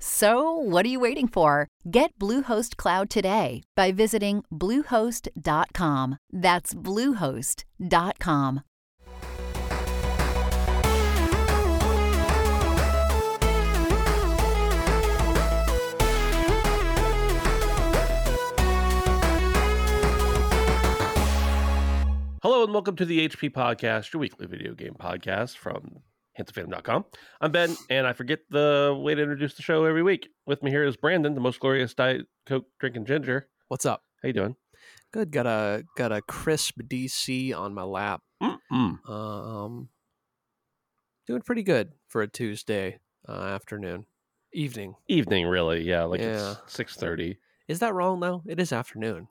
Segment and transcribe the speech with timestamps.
[0.00, 1.66] So, what are you waiting for?
[1.90, 6.18] Get Bluehost Cloud today by visiting Bluehost.com.
[6.32, 8.62] That's Bluehost.com.
[22.40, 26.02] Hello and welcome to the HP Podcast, your weekly video game podcast from
[26.38, 27.04] handsomephantom.com.
[27.40, 30.28] I'm Ben, and I forget the way to introduce the show every week.
[30.46, 33.48] With me here is Brandon, the most glorious Diet Coke drinking ginger.
[33.68, 34.02] What's up?
[34.22, 34.56] How you doing?
[35.12, 35.30] Good.
[35.30, 38.22] Got a got a crisp DC on my lap.
[38.42, 39.08] Mm-mm.
[39.08, 39.88] Um,
[41.26, 44.06] doing pretty good for a Tuesday uh, afternoon,
[44.52, 44.94] evening.
[45.08, 45.82] Evening, really?
[45.82, 46.52] Yeah, like Yeah.
[46.62, 47.38] it's six thirty.
[47.66, 48.42] Is that wrong though?
[48.46, 49.28] It is afternoon.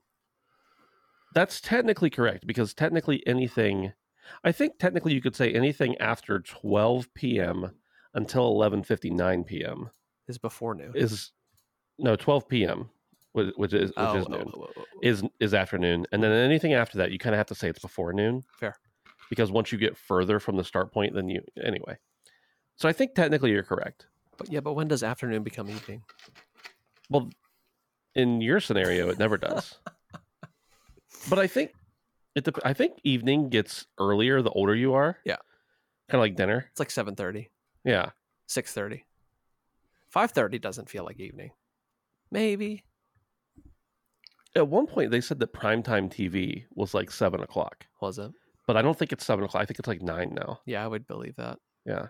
[1.33, 3.93] That's technically correct because technically anything,
[4.43, 7.71] I think technically you could say anything after twelve p.m.
[8.13, 9.89] until eleven fifty nine p.m.
[10.27, 10.91] Is before noon.
[10.95, 11.31] is
[11.97, 12.89] no twelve p.m.
[13.31, 14.51] which, which is which oh, is oh, noon.
[14.53, 14.83] oh, oh, oh.
[15.01, 17.79] is is afternoon, and then anything after that, you kind of have to say it's
[17.79, 18.43] before noon.
[18.59, 18.75] Fair.
[19.29, 21.97] because once you get further from the start point, then you anyway.
[22.75, 24.07] So I think technically you're correct.
[24.37, 26.03] But yeah, but when does afternoon become evening?
[27.09, 27.29] Well,
[28.15, 29.79] in your scenario, it never does.
[31.29, 31.71] but I think
[32.37, 32.43] it.
[32.45, 35.17] dep- I think evening gets earlier the older you are.
[35.25, 35.37] Yeah.
[36.09, 36.67] kind of like dinner.
[36.71, 37.49] It's like seven thirty,
[37.83, 38.11] Yeah,
[38.47, 39.03] 6:30.
[40.13, 41.51] 5:30 doesn't feel like evening.
[42.31, 42.83] Maybe.
[44.55, 48.31] at one point they said that primetime TV was like seven o'clock, Was it?
[48.65, 49.61] but I don't think it's seven o'clock.
[49.61, 50.59] I think it's like nine now.
[50.65, 51.59] Yeah, I would believe that.
[51.85, 52.07] Yeah,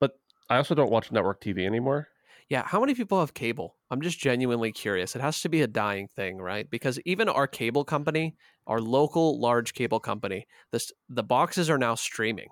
[0.00, 0.12] but
[0.50, 2.08] I also don't watch network TV anymore.
[2.50, 3.76] Yeah, how many people have cable?
[3.90, 5.16] I'm just genuinely curious.
[5.16, 6.68] It has to be a dying thing, right?
[6.68, 11.94] Because even our cable company, our local large cable company, this the boxes are now
[11.94, 12.48] streaming.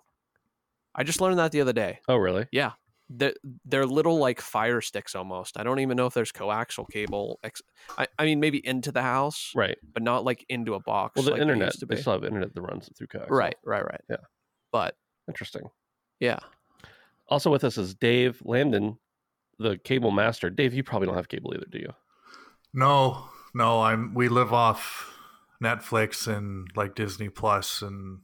[0.94, 2.00] I just learned that the other day.
[2.08, 2.46] Oh, really?
[2.52, 2.72] Yeah.
[3.14, 3.34] They're,
[3.66, 5.58] they're little like fire sticks almost.
[5.58, 7.38] I don't even know if there's coaxial cable.
[7.44, 7.60] Ex-
[7.98, 9.76] I, I mean, maybe into the house, Right.
[9.92, 11.16] but not like into a box.
[11.16, 12.00] Well, the like they internet, used to they be.
[12.00, 13.26] still have internet that runs through coax.
[13.28, 14.00] Right, right, right.
[14.08, 14.16] Yeah.
[14.70, 14.96] But
[15.28, 15.68] Interesting.
[16.20, 16.38] yeah,
[17.28, 18.98] Also with us is Dave Landon,
[19.58, 20.48] the cable master.
[20.48, 21.92] Dave, you probably don't have cable either, do you?
[22.72, 23.24] No,
[23.54, 25.11] no, I'm we live off
[25.62, 28.20] Netflix and like Disney Plus and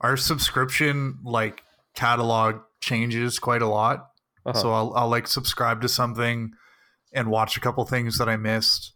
[0.00, 1.62] our subscription like
[1.94, 4.10] catalog changes quite a lot.
[4.46, 4.60] Uh-huh.
[4.60, 6.52] So I'll I'll like subscribe to something
[7.12, 8.92] and watch a couple things that I missed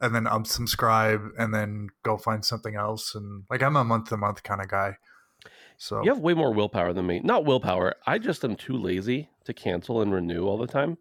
[0.00, 4.16] and then unsubscribe and then go find something else and like I'm a month to
[4.16, 4.96] month kind of guy.
[5.78, 7.20] So You have way more willpower than me.
[7.22, 7.94] Not willpower.
[8.06, 10.98] I just am too lazy to cancel and renew all the time.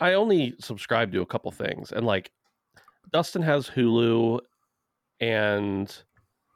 [0.00, 1.92] I only subscribe to a couple things.
[1.92, 2.30] And like
[3.12, 4.40] Dustin has Hulu
[5.24, 5.96] and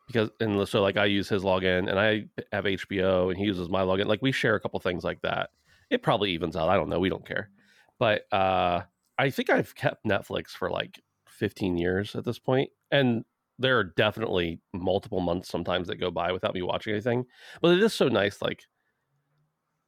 [0.06, 3.68] because and so like I use his login and I have HBO and he uses
[3.68, 4.06] my login.
[4.06, 5.50] Like we share a couple things like that.
[5.90, 6.68] It probably evens out.
[6.68, 7.00] I don't know.
[7.00, 7.50] We don't care.
[7.98, 8.82] But uh
[9.18, 12.70] I think I've kept Netflix for like 15 years at this point.
[12.90, 13.24] And
[13.58, 17.24] there are definitely multiple months sometimes that go by without me watching anything.
[17.60, 18.40] But it is so nice.
[18.40, 18.62] Like,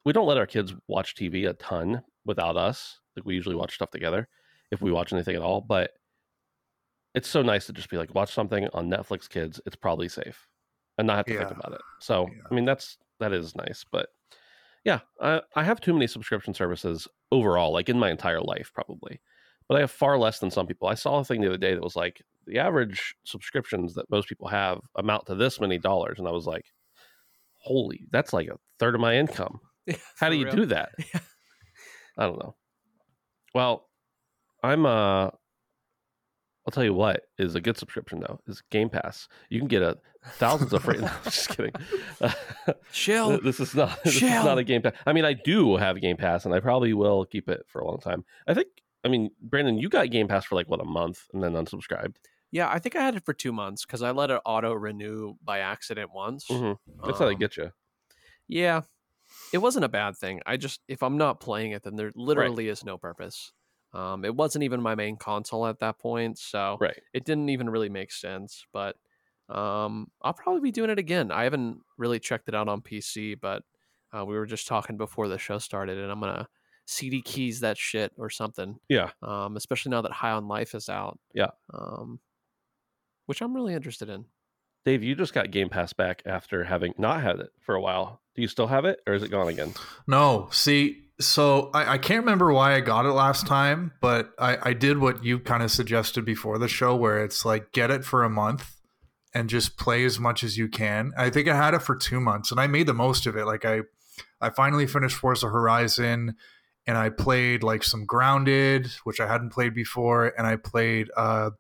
[0.05, 2.99] we don't let our kids watch TV a ton without us.
[3.17, 4.29] Like, we usually watch stuff together
[4.73, 5.61] if we watch anything at all.
[5.61, 5.93] But
[7.15, 9.61] it's so nice to just be like, watch something on Netflix, kids.
[9.67, 10.47] It's probably safe
[10.99, 11.81] and not have to think about it.
[12.01, 12.43] So, Yeah.
[12.51, 13.85] I mean, that's that is nice.
[13.91, 14.09] But
[14.85, 19.21] yeah, I, I have too many subscription services overall, like in my entire life, probably.
[19.69, 20.89] But I have far less than some people.
[20.89, 24.29] I saw a thing the other day that was like the average subscriptions that most
[24.29, 26.65] people have amount to this many dollars, and I was like,
[27.59, 29.61] "Holy, that's like a third of my income."
[30.19, 30.57] How do you real.
[30.57, 30.91] do that?
[31.15, 31.21] Yeah.
[32.19, 32.57] I don't know.
[33.55, 33.89] Well,
[34.63, 35.31] I'm uh
[36.67, 39.29] I'll tell you what is a good subscription though is Game Pass.
[39.49, 39.99] You can get a
[40.35, 40.99] thousands of free.
[41.01, 41.73] no, I'm just kidding.
[42.93, 43.39] Shell.
[43.43, 44.93] this is not this is not a Game Pass.
[45.07, 47.87] I mean, I do have Game Pass, and I probably will keep it for a
[47.87, 48.25] long time.
[48.47, 48.69] I think.
[49.03, 52.17] I mean, Brandon, you got Game Pass for like what a month, and then unsubscribed.
[52.53, 55.37] Yeah, I think I had it for two months because I let it auto renew
[55.43, 56.47] by accident once.
[56.49, 56.77] Mhm.
[57.07, 57.71] That's how they Um, get you.
[58.49, 58.83] Yeah,
[59.55, 60.41] it wasn't a bad thing.
[60.45, 63.53] I just if I'm not playing it, then there literally is no purpose.
[63.93, 66.99] Um, it wasn't even my main console at that point, so Right.
[67.13, 68.65] it didn't even really make sense.
[68.73, 68.97] But
[69.49, 71.31] um, I'll probably be doing it again.
[71.33, 73.65] I haven't really checked it out on PC, but
[74.17, 76.49] uh, we were just talking before the show started, and I'm gonna
[76.87, 78.79] CD keys that shit or something.
[78.89, 79.11] Yeah.
[79.23, 81.19] Um, especially now that High on Life is out.
[81.35, 81.51] Yeah.
[81.73, 82.21] Um,
[83.27, 84.25] which I'm really interested in.
[84.85, 88.23] Dave, you just got Game Pass back after having not had it for a while.
[88.35, 89.75] Do you still have it, or is it gone again?
[90.07, 94.71] No, see, so I, I can't remember why I got it last time, but I,
[94.71, 98.05] I did what you kind of suggested before the show, where it's like get it
[98.05, 98.77] for a month
[99.35, 101.13] and just play as much as you can.
[101.17, 103.45] I think I had it for two months, and I made the most of it.
[103.45, 103.83] Like I,
[104.41, 106.37] I finally finished Forza Horizon,
[106.87, 111.51] and I played like some Grounded, which I hadn't played before, and I played uh,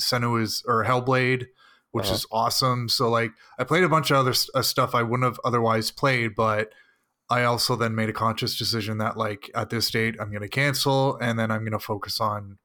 [0.00, 1.46] Senua's or Hellblade,
[1.92, 2.14] which Uh-huh.
[2.14, 2.88] is awesome.
[2.88, 6.34] So like I played a bunch of other uh, stuff I wouldn't have otherwise played,
[6.34, 6.72] but
[7.30, 10.48] I also then made a conscious decision that like at this date I'm going to
[10.48, 12.58] cancel and then I'm going to focus on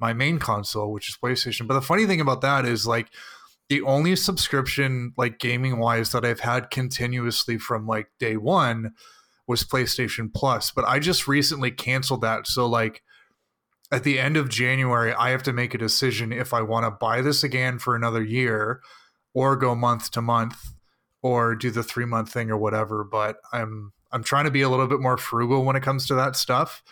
[0.00, 1.68] my main console, which is PlayStation.
[1.68, 3.08] But the funny thing about that is like
[3.68, 8.92] the only subscription like gaming wise that I've had continuously from like day 1
[9.46, 12.48] was PlayStation Plus, but I just recently canceled that.
[12.48, 13.02] So like
[13.92, 16.90] at the end of January, I have to make a decision if I want to
[16.90, 18.80] buy this again for another year
[19.34, 20.74] or go month to month
[21.22, 24.68] or do the 3 month thing or whatever, but I'm I'm trying to be a
[24.68, 26.82] little bit more frugal when it comes to that stuff.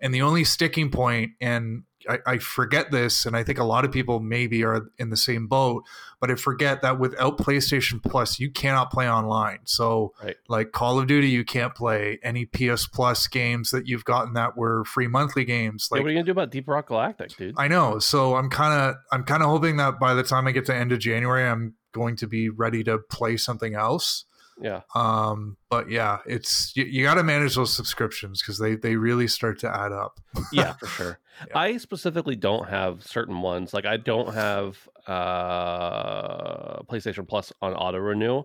[0.00, 3.84] And the only sticking point, and I, I forget this, and I think a lot
[3.84, 5.82] of people maybe are in the same boat,
[6.20, 9.58] but I forget that without PlayStation Plus, you cannot play online.
[9.64, 10.36] So, Right.
[10.48, 14.56] like Call of Duty, you can't play any PS Plus games that you've gotten that
[14.56, 15.88] were free monthly games.
[15.90, 17.56] Yeah, Like what are you gonna do about Deep Rock Galactic, dude?
[17.58, 17.98] I know.
[17.98, 20.74] So I'm kind of I'm kind of hoping that by the time I get to
[20.74, 24.24] end of January, I'm going to be ready to play something else.
[24.60, 28.96] Yeah, Um, but yeah, it's you, you got to manage those subscriptions because they they
[28.96, 30.20] really start to add up.
[30.52, 31.18] yeah, for sure.
[31.46, 31.58] Yeah.
[31.58, 33.72] I specifically don't have certain ones.
[33.72, 34.76] Like I don't have
[35.06, 38.44] uh PlayStation Plus on auto renew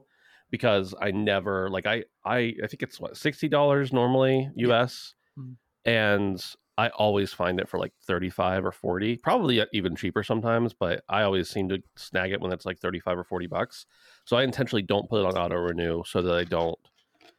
[0.51, 5.55] because I never like I I I think it's what sixty dollars normally US, Mhm.
[5.85, 6.45] and
[6.77, 10.73] I always find it for like thirty five or forty, probably uh, even cheaper sometimes.
[10.73, 13.85] But I always seem to snag it when it's like thirty five or forty bucks.
[14.25, 16.77] So I intentionally don't put it on auto renew so that I don't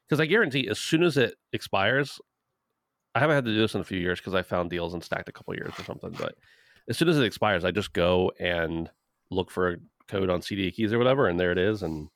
[0.09, 2.21] because I guarantee as soon as it expires,
[3.15, 5.03] I haven't had to do this in a few years because I found deals and
[5.03, 6.15] stacked a couple years or something.
[6.19, 6.37] But
[6.89, 8.91] as soon as it expires, I just go and
[9.31, 9.77] look for a
[10.09, 12.09] code on CD keys or whatever, and there it is, and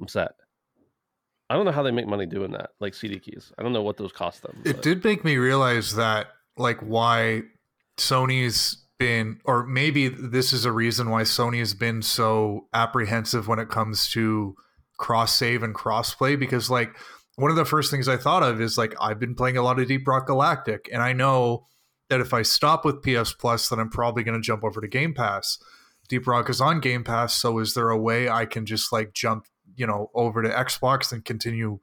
[0.00, 0.32] I'm set.
[1.48, 3.52] I don't know how they make money doing that, like CD keys.
[3.58, 4.62] I don't know what those cost them.
[4.64, 7.42] It but- did make me realize that like why
[7.98, 13.58] Sony's been or maybe this is a reason why Sony has been so apprehensive when
[13.58, 14.54] it comes to
[14.96, 16.96] cross save and cross play because like
[17.36, 19.80] one of the first things I thought of is like I've been playing a lot
[19.80, 21.66] of Deep Rock Galactic and I know
[22.10, 24.88] that if I stop with PS Plus then I'm probably going to jump over to
[24.88, 25.58] Game Pass.
[26.08, 29.14] Deep Rock is on Game Pass so is there a way I can just like
[29.14, 31.80] jump, you know, over to Xbox and continue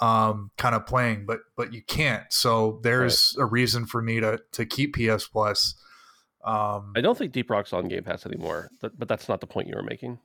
[0.00, 2.24] um kind of playing but but you can't.
[2.30, 5.74] So there's a reason for me to to keep ps plus.
[6.44, 9.46] Um I don't think Deep Rock's on Game Pass anymore, but, but that's not the
[9.46, 10.18] point you were making.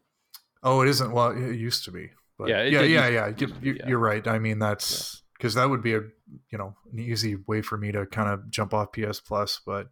[0.64, 1.12] oh it isn't.
[1.12, 3.88] Well it used to be but Yeah, yeah did yeah yeah, You, be, yeah.
[3.88, 4.28] you're right.
[4.28, 6.02] I mean that's because that would be a
[6.50, 9.90] you know an easy way for me to kind of jump off ps plus but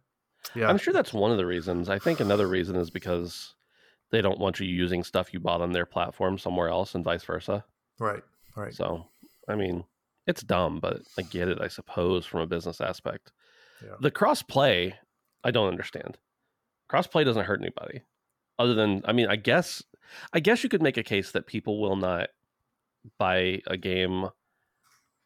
[0.54, 0.68] yeah.
[0.68, 1.88] I'm sure that's one of the reasons.
[1.90, 3.54] I think another reason is because
[4.10, 7.24] they don't want you using stuff you bought on their platform somewhere else and vice
[7.24, 7.64] versa.
[7.98, 8.22] right
[8.56, 8.74] right.
[8.74, 9.06] So,
[9.50, 9.84] I mean,
[10.26, 13.32] it's dumb, but I get it, I suppose, from a business aspect.
[13.82, 13.96] Yeah.
[14.00, 14.94] The cross play,
[15.44, 16.18] I don't understand.
[16.88, 18.02] Cross play doesn't hurt anybody,
[18.58, 19.82] other than, I mean, I guess,
[20.32, 22.28] I guess you could make a case that people will not
[23.18, 24.28] buy a game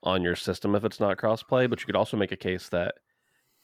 [0.02, 2.68] on your system if it's not cross play, but you could also make a case
[2.68, 2.94] that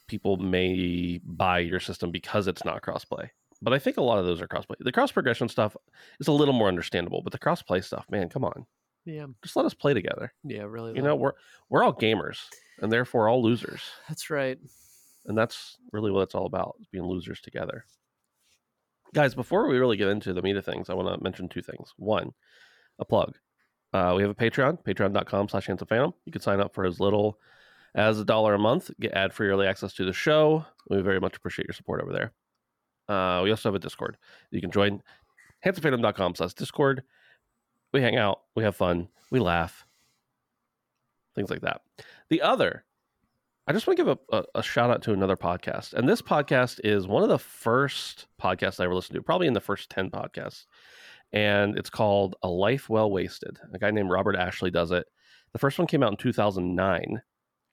[0.09, 3.31] people may buy your system because it's not cross play.
[3.63, 4.77] But I think a lot of those are cross play.
[4.81, 5.77] The cross progression stuff
[6.19, 8.67] is a little more understandable, but the cross play stuff, man, come on
[9.05, 10.33] Yeah, just let us play together.
[10.45, 10.95] yeah, really.
[10.95, 11.33] You know, we're
[11.69, 12.39] we're all gamers
[12.81, 13.83] and therefore all losers.
[14.09, 14.59] that's right.
[15.27, 17.85] And that's really what it's all about, is being losers together.
[19.13, 21.63] Guys, before we really get into the meat of things, I want to mention two
[21.63, 21.93] things.
[21.97, 22.33] One,
[22.99, 23.37] a plug.
[23.93, 26.15] Uh, we have a Patreon, patreon.com slash Handsome Phantom.
[26.25, 27.39] You can sign up for as little
[27.95, 30.65] as a dollar a month, get ad free early access to the show.
[30.89, 32.33] We very much appreciate your support over there.
[33.09, 34.17] Uh, we also have a Discord.
[34.53, 35.03] You can join
[35.67, 37.03] handsomephantom.com slash Discord.
[37.93, 39.87] We hang out, we have fun, we laugh,
[41.35, 41.83] things like that.
[42.29, 42.85] The other,
[43.67, 45.95] I just want to give a, a, a shout out to another podcast.
[45.95, 49.53] And this podcast is one of the first podcasts I ever listened to, probably in
[49.55, 50.67] the first 10 podcasts.
[51.33, 53.59] And it's called A Life Well Wasted.
[53.73, 55.07] A guy named Robert Ashley does it.
[55.53, 57.23] The first one came out in 2009,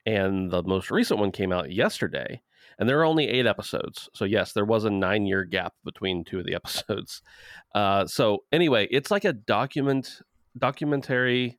[0.05, 2.41] and the most recent one came out yesterday.
[2.79, 4.09] And there are only eight episodes.
[4.13, 7.21] So, yes, there was a nine year gap between two of the episodes.
[7.73, 10.21] Uh, so, anyway, it's like a document,
[10.57, 11.57] documentary,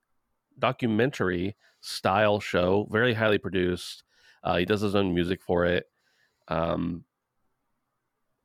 [0.58, 4.04] documentary style show, very highly produced.
[4.42, 5.86] Uh, he does his own music for it.
[6.48, 7.04] Um,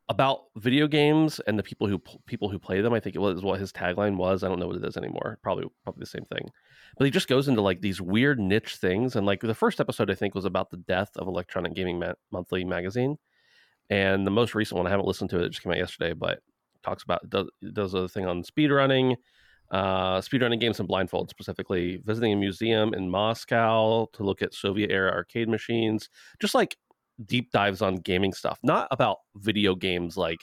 [0.09, 2.93] about video games and the people who people who play them.
[2.93, 4.43] I think it was what his tagline was.
[4.43, 5.39] I don't know what it is anymore.
[5.41, 6.49] Probably probably the same thing.
[6.97, 9.15] But he just goes into like these weird niche things.
[9.15, 12.13] And like the first episode, I think was about the death of Electronic Gaming Ma-
[12.31, 13.17] Monthly magazine.
[13.89, 15.45] And the most recent one, I haven't listened to it.
[15.45, 16.39] It just came out yesterday, but
[16.83, 19.15] talks about does does a thing on speedrunning,
[19.71, 24.91] uh, speedrunning games and blindfold, specifically visiting a museum in Moscow to look at Soviet
[24.91, 26.77] era arcade machines, just like
[27.25, 30.39] deep dives on gaming stuff, not about video games like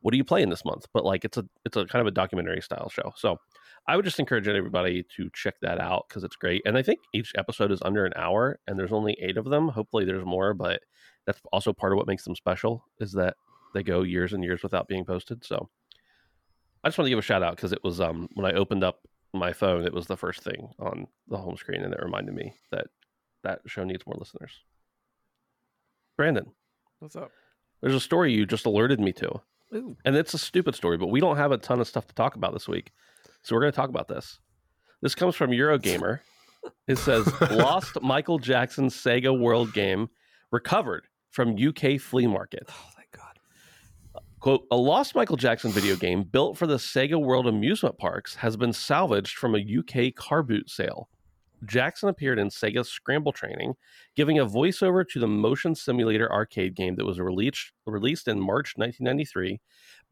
[0.00, 2.12] what are you playing this month, but like it's a it's a kind of a
[2.12, 3.12] documentary style show.
[3.16, 3.38] So
[3.86, 6.62] I would just encourage everybody to check that out because it's great.
[6.66, 9.68] And I think each episode is under an hour, and there's only eight of them.
[9.68, 10.80] Hopefully, there's more, but
[11.26, 13.36] that's also part of what makes them special is that
[13.74, 15.44] they go years and years without being posted.
[15.44, 15.68] So
[16.84, 18.84] I just want to give a shout out because it was um when I opened
[18.84, 19.00] up
[19.34, 22.54] my phone, it was the first thing on the home screen, and it reminded me
[22.70, 22.86] that
[23.42, 24.52] that show needs more listeners.
[26.18, 26.50] Brandon,
[26.98, 27.30] what's up?
[27.80, 29.40] There's a story you just alerted me to,
[29.72, 29.96] Ooh.
[30.04, 32.34] and it's a stupid story, but we don't have a ton of stuff to talk
[32.34, 32.90] about this week,
[33.42, 34.40] so we're going to talk about this.
[35.00, 36.18] This comes from Eurogamer.
[36.88, 40.08] It says lost Michael Jackson Sega World game
[40.50, 42.64] recovered from UK flea market.
[42.68, 43.38] Oh, thank God.
[44.40, 48.56] Quote, a lost Michael Jackson video game built for the Sega World amusement parks has
[48.56, 51.08] been salvaged from a UK car boot sale.
[51.64, 53.74] Jackson appeared in Sega's Scramble Training,
[54.14, 58.74] giving a voiceover to the motion simulator arcade game that was released, released in March
[58.76, 59.60] 1993,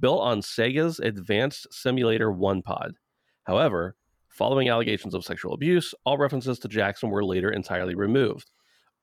[0.01, 2.95] built on Sega's Advanced Simulator 1 pod.
[3.45, 3.97] However,
[4.29, 8.51] following allegations of sexual abuse, all references to Jackson were later entirely removed.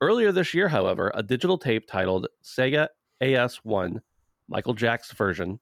[0.00, 2.88] Earlier this year, however, a digital tape titled Sega
[3.22, 4.00] AS1,
[4.48, 5.60] Michael Jackson version,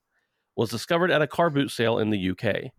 [0.57, 2.73] was discovered at a car boot sale in the UK.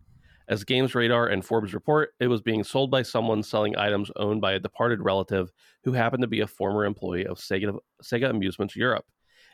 [0.47, 4.41] As Games Radar and Forbes report, it was being sold by someone selling items owned
[4.41, 5.51] by a departed relative
[5.83, 9.05] who happened to be a former employee of Sega, Sega Amusements Europe.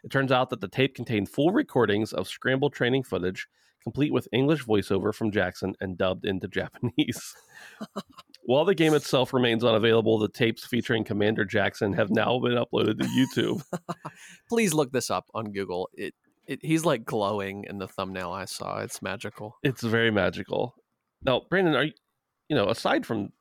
[0.04, 3.48] It turns out that the tape contained full recordings of scramble training footage,
[3.84, 7.36] complete with English voiceover from Jackson and dubbed into Japanese.
[8.44, 13.00] While the game itself remains unavailable, the tapes featuring Commander Jackson have now been uploaded
[13.00, 13.64] to YouTube.
[14.50, 15.90] Please look this up on Google.
[15.94, 16.16] It,
[16.50, 18.80] it he's like glowing in the thumbnail I saw.
[18.80, 19.56] It's magical.
[19.64, 20.76] It's very magical.
[21.24, 21.94] Now, Brandon, are you,
[22.50, 23.32] you know, aside from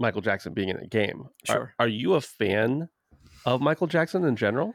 [0.00, 1.74] Michael Jackson being in a game, Sure.
[1.78, 2.88] are, are you a fan
[3.46, 4.74] of Michael Jackson in general?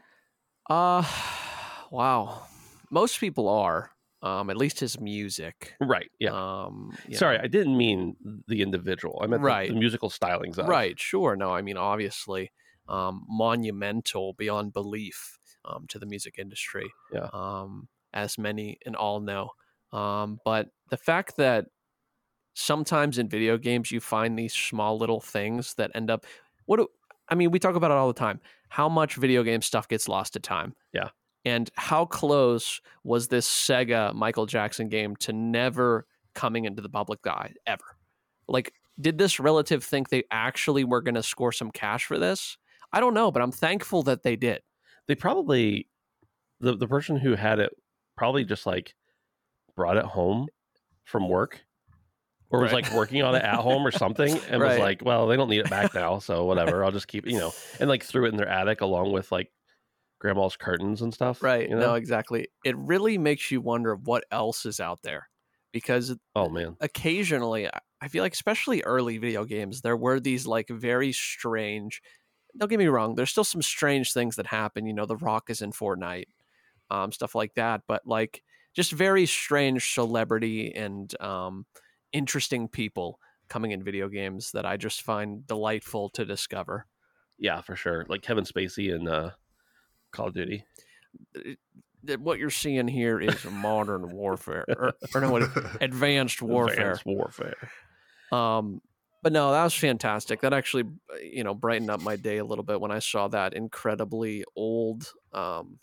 [0.68, 1.04] Uh
[1.90, 2.42] wow.
[2.90, 3.90] Most people are.
[4.22, 5.74] Um, at least his music.
[5.82, 6.10] Right.
[6.18, 6.30] Yeah.
[6.32, 7.44] Um, Sorry, know.
[7.44, 8.16] I didn't mean
[8.48, 9.20] the individual.
[9.22, 9.68] I meant the- Right.
[9.68, 10.66] the, musical stylings of.
[10.66, 11.36] Right, sure.
[11.36, 12.50] No, I mean obviously
[12.88, 16.90] um, monumental beyond belief um, to the music industry.
[17.12, 17.28] Yeah.
[17.32, 19.50] Um, as many and all know.
[19.92, 21.66] Um, but the fact that
[22.54, 26.24] sometimes in video games you find these small little things that end up
[26.66, 26.88] what do,
[27.28, 28.40] I mean, we talk about it all the time.
[28.68, 30.74] How much video game stuff gets lost to time?
[30.92, 31.10] Yeah.
[31.44, 37.26] And how close was this Sega Michael Jackson game to never coming into the public
[37.26, 37.84] eye ever?
[38.48, 42.56] Like, did this relative think they actually were going to score some cash for this?
[42.92, 44.62] I don't know, but I'm thankful that they did.
[45.08, 45.88] They probably
[46.60, 47.72] the the person who had it
[48.16, 48.94] probably just like
[49.76, 50.50] brought it home
[51.04, 51.66] from work.
[52.50, 52.72] Or was Right.
[52.72, 55.60] like working on it at home or something and was like, well, they don't need
[55.60, 56.84] it back now, so whatever.
[56.84, 59.52] I'll just keep, you know, and like threw it in their attic along with like
[60.20, 61.42] grandma's curtains and stuff.
[61.42, 61.68] Right.
[61.68, 61.92] You know?
[61.92, 62.48] No, exactly.
[62.64, 65.28] It really makes you wonder what else is out there
[65.72, 66.78] because Oh man.
[66.80, 67.68] occasionally
[68.02, 72.02] I feel like especially early video games there were these like very strange
[72.58, 75.50] don't get me wrong there's still some strange things that happen you know the rock
[75.50, 76.26] is in Fortnite
[76.90, 78.42] um stuff like that but like
[78.74, 81.66] just very strange celebrity and um
[82.12, 83.18] interesting people
[83.48, 86.86] coming in video games that I just find delightful to discover
[87.38, 88.06] Yeah, for sure.
[88.08, 89.30] Like Kevin Spacey in uh,
[90.12, 90.64] Call of Duty.
[92.18, 95.36] What you're seeing here is modern warfare or, or no
[95.80, 97.70] advanced warfare Advanced warfare.
[98.30, 98.80] Um,
[99.24, 100.42] but no, that was fantastic.
[100.42, 103.26] That actually, uh, you know, brightened up my day a little bit when I saw
[103.28, 105.78] that incredibly old, um,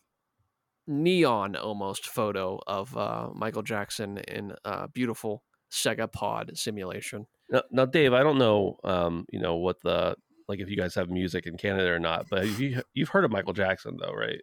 [0.85, 7.25] neon almost photo of uh, Michael Jackson in a beautiful Sega Pod simulation.
[7.49, 10.15] Now, now, Dave, I don't know, um, you know, what the
[10.47, 13.31] like if you guys have music in Canada or not, but you you've heard of
[13.31, 14.41] Michael Jackson though, right?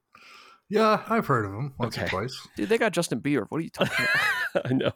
[0.70, 2.06] Yeah, I've heard of them once Okay.
[2.06, 2.46] or twice.
[2.56, 3.46] Dude, they got Justin Bieber.
[3.48, 4.06] What are you talking
[4.52, 4.66] about?
[4.70, 4.92] I know.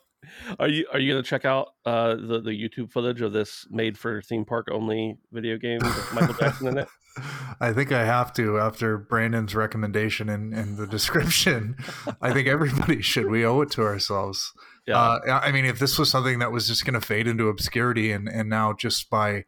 [0.60, 3.98] Are you are you gonna check out uh, the the YouTube footage of this made
[3.98, 6.88] for theme park only video game with Michael Jackson in it?
[7.60, 11.76] I think I have to after Brandon's recommendation and, and the description.
[12.22, 13.26] I think everybody should.
[13.30, 14.52] We owe it to ourselves.
[14.86, 17.48] Yeah, Uh, I mean, if this was something that was just going to fade into
[17.48, 19.44] obscurity and, and now just by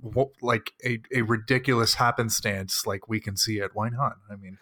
[0.00, 4.14] what, like a, a ridiculous happenstance, like we can see it, why not?
[4.32, 4.56] I mean,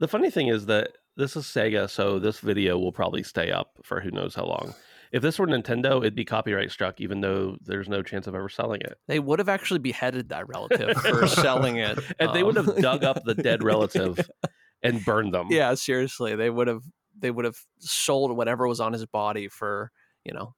[0.00, 3.78] the funny thing is that this is Sega, so this video will probably stay up
[3.82, 4.74] for who knows how long.
[5.12, 8.48] If this were Nintendo, it'd be copyright struck, even though there's no chance of ever
[8.48, 8.96] selling it.
[9.08, 11.98] They would have actually beheaded that relative for selling it.
[12.20, 14.18] And they would have Um, dug up the dead relative
[14.82, 15.48] and burned them.
[15.50, 16.82] yeah, seriously, they would have
[17.18, 19.90] they would have sold whatever was on his body for
[20.24, 20.54] you know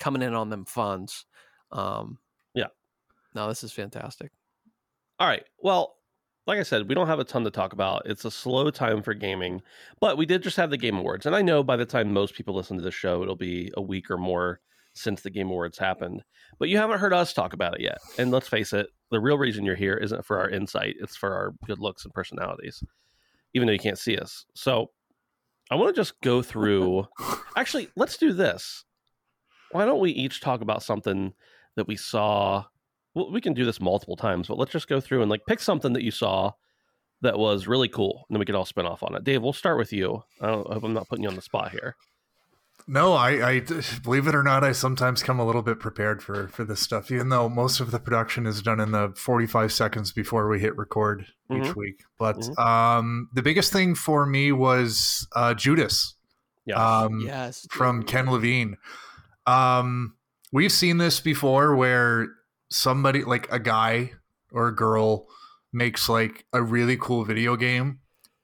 [0.00, 1.26] coming in on them funds.
[1.70, 2.18] Um,
[2.54, 2.68] Yeah.
[3.34, 4.32] No, this is fantastic.
[5.20, 5.44] All right.
[5.58, 5.94] Well,
[6.48, 8.02] like I said, we don't have a ton to talk about.
[8.06, 9.60] It's a slow time for gaming,
[10.00, 11.26] but we did just have the Game Awards.
[11.26, 13.82] And I know by the time most people listen to the show, it'll be a
[13.82, 14.60] week or more
[14.94, 16.24] since the Game Awards happened.
[16.58, 17.98] But you haven't heard us talk about it yet.
[18.16, 21.34] And let's face it, the real reason you're here isn't for our insight, it's for
[21.34, 22.82] our good looks and personalities,
[23.52, 24.46] even though you can't see us.
[24.54, 24.90] So
[25.70, 27.06] I want to just go through.
[27.56, 28.84] Actually, let's do this.
[29.72, 31.34] Why don't we each talk about something
[31.76, 32.64] that we saw
[33.18, 35.60] well, we can do this multiple times, but let's just go through and like pick
[35.60, 36.52] something that you saw
[37.20, 39.24] that was really cool, and then we could all spin off on it.
[39.24, 40.22] Dave, we'll start with you.
[40.40, 41.96] I, don't, I hope I'm not putting you on the spot here.
[42.86, 43.60] no, I, I
[44.04, 47.10] believe it or not, I sometimes come a little bit prepared for, for this stuff,
[47.10, 50.76] even though most of the production is done in the 45 seconds before we hit
[50.78, 51.74] record each Mhm.
[51.76, 52.04] week.
[52.18, 52.58] But Mhm.
[52.58, 56.14] um, the biggest thing for me was uh, Judas.
[56.66, 58.04] Yeah, Um, Yes, from.
[58.04, 58.76] Ken Levine.
[59.46, 60.14] Um,
[60.52, 62.28] we've seen this before where
[62.70, 64.12] somebody like a guy
[64.52, 65.26] or a girl
[65.72, 68.00] makes like a really cool video game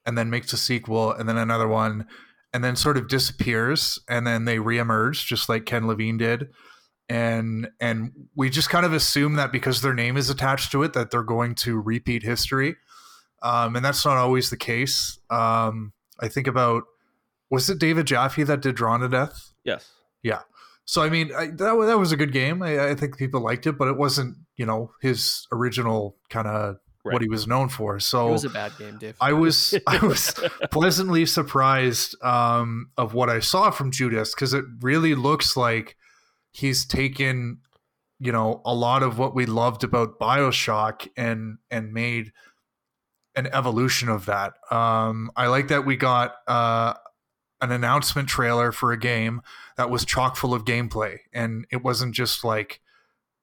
[0.06, 2.06] and then makes a sequel and then another one
[2.52, 6.48] and then sort of disappears and then they reemerge just like Ken Levine did.
[7.08, 10.94] And and we just kind of assume that because their name is attached to it
[10.94, 12.76] that they're going to repeat history.
[13.42, 15.18] Um, and that's not always the case.
[15.28, 16.84] Um, I think about
[17.50, 19.52] was it David Jaffe that did Drawn to Death?
[20.22, 20.44] yes,
[20.84, 22.62] So I mean, I, that that was a good game.
[22.62, 26.76] I, I think people liked it, but it wasn't you know his original kind of
[27.06, 27.12] Right.
[27.12, 28.00] what he was known for.
[28.00, 29.14] So it was a bad game, Dave.
[29.20, 30.34] I was I was
[30.70, 35.96] pleasantly surprised um, of what I saw from Judas because it really looks like
[36.50, 37.58] he's taken
[38.20, 42.32] you know a lot of what we loved about Bioshock and and made
[43.36, 44.54] an evolution of that.
[44.70, 46.94] Um, I like that we got uh,
[47.64, 49.40] an announcement trailer for a game
[49.76, 52.80] that was chock full of gameplay, and it wasn't just like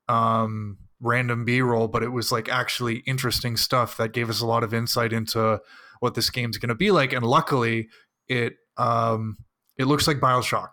[0.08, 4.64] um, random B-roll, but it was like actually interesting stuff that gave us a lot
[4.64, 5.60] of insight into
[6.00, 7.14] what this game's going to be like.
[7.14, 7.90] And luckily,
[8.28, 9.38] it um,
[9.78, 10.70] it looks like Bioshock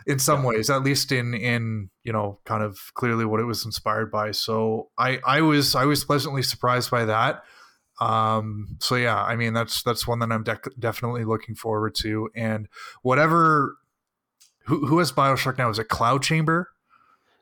[0.06, 3.64] in some ways, at least in in you know kind of clearly what it was
[3.64, 4.32] inspired by.
[4.32, 7.42] So I I was I was pleasantly surprised by that.
[8.00, 12.28] Um, so yeah, I mean that's that's one that I'm dec definitely looking forward to.
[12.34, 12.68] And
[13.02, 13.76] whatever,
[14.66, 15.68] who who has Bioshock now?
[15.70, 16.70] Is it Cloud Chamber?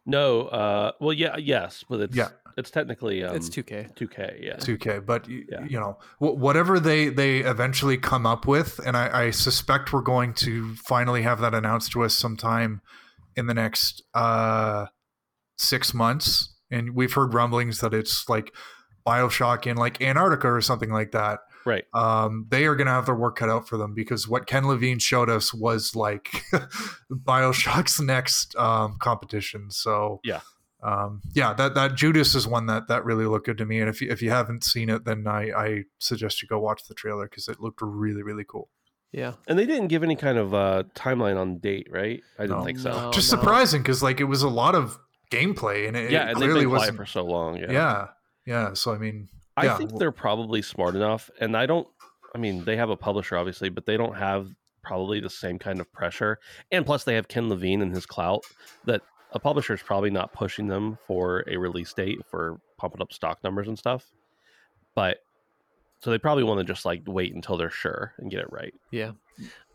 [0.09, 0.42] no.
[0.49, 2.29] Uh, well, yeah, yes, but it's Yeah.
[2.57, 3.92] it's technically um, it's 2K.
[3.97, 4.38] 2K.
[4.40, 5.64] Yeah, 2K, but y- Yeah.
[5.64, 10.03] you know wh- whatever they they eventually come up with, and I, I suspect we're
[10.03, 12.81] going to finally have that announced to us sometime
[13.35, 14.87] in the next uh,
[15.59, 16.55] six months.
[16.71, 18.53] And we've heard rumblings that it's like
[19.07, 21.40] Bioshock in like Antarctica or something like that.
[21.64, 21.85] right.
[21.95, 24.66] Um, they are going to have their work cut out for them because what Ken
[24.66, 26.29] Levine showed us was like
[27.11, 29.71] Bioshock's next um, competition.
[29.71, 30.40] So Yeah.
[30.83, 33.81] um, yeah, that that Judas is one that that really looked good to me.
[33.81, 36.87] And if you, if you haven't seen it, then I, I suggest you go watch
[36.88, 38.69] the trailer because it looked really really cool.
[39.12, 39.35] Yeah.
[39.47, 42.23] And they didn't give any kind of uh, timeline on date, right?
[42.38, 42.64] I didn't No.
[42.64, 42.90] think so.
[42.90, 43.11] No.
[43.12, 43.38] Just no.
[43.38, 44.99] surprising because like it was a lot of
[45.31, 46.97] gameplay and it, yeah, it and clearly wasn't.
[46.97, 47.57] for so long.
[47.57, 47.71] Yeah.
[47.73, 48.07] yeah,
[48.47, 48.73] yeah.
[48.75, 51.87] So I mean, I yeah, think they're probably smart enough, and I don't.
[52.35, 54.49] I mean, they have a publisher, obviously, but they don't have
[54.83, 56.39] probably the same kind of pressure.
[56.71, 58.45] And plus, they have Ken Levine and his clout
[58.85, 63.13] that a publisher is probably not pushing them for a release date for pumping up
[63.13, 64.07] stock numbers and stuff.
[64.95, 65.19] But
[66.01, 68.75] so they probably want to just like wait until they're sure and get it right.
[68.91, 69.13] Yeah.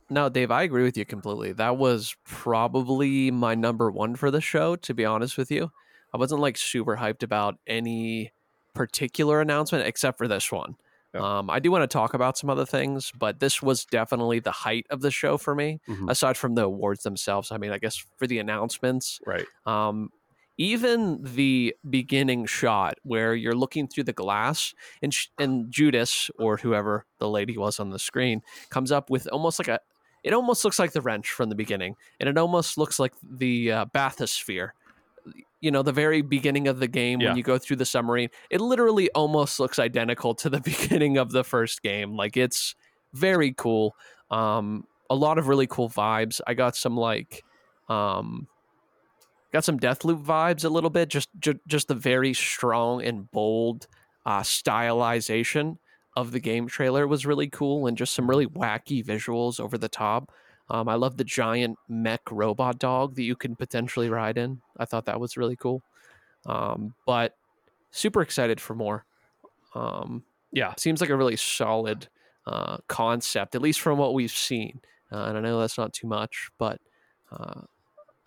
[0.09, 1.53] No, Dave, I agree with you completely.
[1.53, 5.71] That was probably my number one for the show, to be honest with you.
[6.13, 8.31] I wasn't like super hyped about any
[8.73, 10.75] particular announcement except for this one.
[11.13, 11.39] Yeah.
[11.39, 14.51] Um, I do want to talk about some other things, but this was definitely the
[14.51, 16.09] height of the show for me, Mhm.
[16.09, 17.51] aside from the awards themselves.
[17.51, 19.45] I mean, I guess for the announcements, Right.
[19.65, 20.09] um,
[20.57, 26.57] even the beginning shot where you're looking through the glass and sh- and Judas or
[26.57, 29.79] whoever the lady was on the screen comes up with almost like a
[30.23, 33.71] it almost looks like the wrench from the beginning and it almost looks like the
[33.71, 34.69] uh, bathysphere
[35.61, 37.29] you know the very beginning of the game Yeah.
[37.29, 41.31] when you go through the submarine it literally almost looks identical to the beginning of
[41.31, 42.15] the first game.
[42.17, 42.75] Like it's
[43.13, 43.95] very cool.
[44.29, 46.41] Um a lot of really cool vibes.
[46.47, 47.43] I got some like
[47.89, 48.47] um
[49.53, 53.87] got some Deathloop vibes a little bit just ju- just the very strong and bold
[54.25, 55.77] uh stylization
[56.15, 59.87] of the game trailer was really cool and just some really wacky visuals over the
[59.89, 60.31] top
[60.71, 64.61] um, I love the giant mech robot dog that you can potentially ride in.
[64.77, 65.83] I thought that was really cool.
[66.45, 67.35] Um, but
[67.91, 69.05] super excited for more.
[69.75, 70.73] Um, Yeah.
[70.77, 72.07] seems like a really solid
[72.47, 74.79] uh, concept, at least from what we've seen.
[75.11, 76.79] Uh, and I know that's not too much, but
[77.31, 77.61] uh,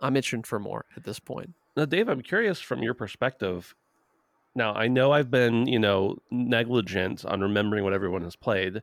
[0.01, 1.55] I'm itching for more at this point.
[1.77, 3.75] Now, Dave, I'm curious from your perspective.
[4.55, 8.83] Now, I know I've been, you know, negligent on remembering what everyone has played,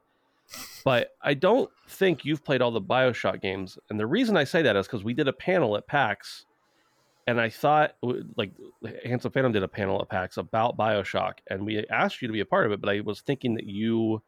[0.84, 3.78] but I don't think you've played all the Bioshock games.
[3.90, 6.46] And the reason I say that is because we did a panel at PAX,
[7.28, 7.96] and I thought,
[8.36, 8.52] like,
[9.06, 12.40] Handsome Phantom did a panel at PAX about Bioshock, and we asked you to be
[12.40, 14.22] a part of it, but I was thinking that you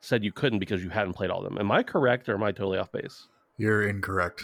[0.00, 1.58] said you couldn't because you hadn't played all of them.
[1.58, 3.28] Am I correct, or am I totally off base?
[3.56, 4.42] You're incorrect.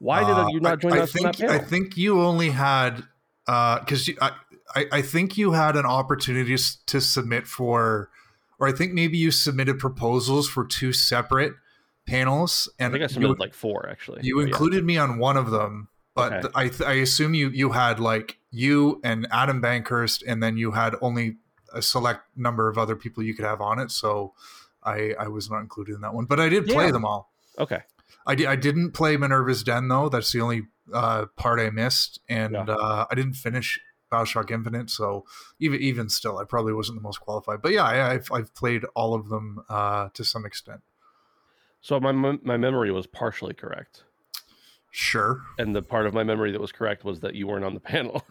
[0.00, 1.54] Why did Uh, you not join I, us I think, panel?
[1.54, 3.04] I think you only had
[3.46, 4.32] because I,
[4.74, 6.56] I I think you had an opportunity
[6.86, 8.10] to submit for,
[8.64, 11.52] or I think maybe you submitted proposals for two separate
[12.06, 14.20] panels, I and think I you- submitted like four actually.
[14.22, 14.46] you but yeah.
[14.48, 16.40] included me on one of them, but Okay.
[16.42, 20.56] th- I th- I assume you you had like you and Adam Bankhurst, and then
[20.56, 21.36] you had only
[21.72, 23.90] a select number of other people you could have on it.
[23.90, 24.32] So
[24.82, 26.92] I I was not included in that one, but I did play Yeah.
[26.92, 27.32] them all.
[27.58, 27.82] Okay.
[28.26, 30.08] I, di- I didn't play Minerva's Den though.
[30.08, 32.62] That's the only uh, part I missed, and Yeah.
[32.74, 33.78] uh, I didn't finish
[34.14, 34.90] Bioshock Infinite.
[34.90, 35.24] So
[35.58, 37.60] even even still, I probably wasn't the most qualified.
[37.62, 40.80] But yeah, I, I've I've played all of them uh, to some extent.
[41.80, 44.04] So my my memory was partially correct,
[44.90, 45.42] Sure.
[45.58, 47.80] and the part of my memory that was correct was that you weren't on the
[47.80, 48.22] panel.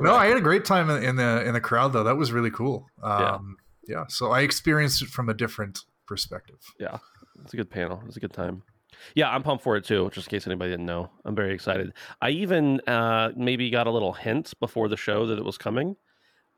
[0.00, 2.04] no, I had a great time in the in the crowd though.
[2.04, 2.86] That was really cool.
[3.02, 3.34] Yeah.
[3.34, 3.56] Um,
[3.86, 4.04] yeah.
[4.08, 6.58] So I experienced it from a different perspective.
[6.80, 6.98] Yeah,
[7.42, 8.02] it's a good panel.
[8.06, 8.62] It's a good time.
[9.14, 10.10] Yeah, I'm pumped for it too.
[10.12, 11.92] Just in case anybody didn't know, I'm very excited.
[12.20, 15.96] I even uh, maybe got a little hint before the show that it was coming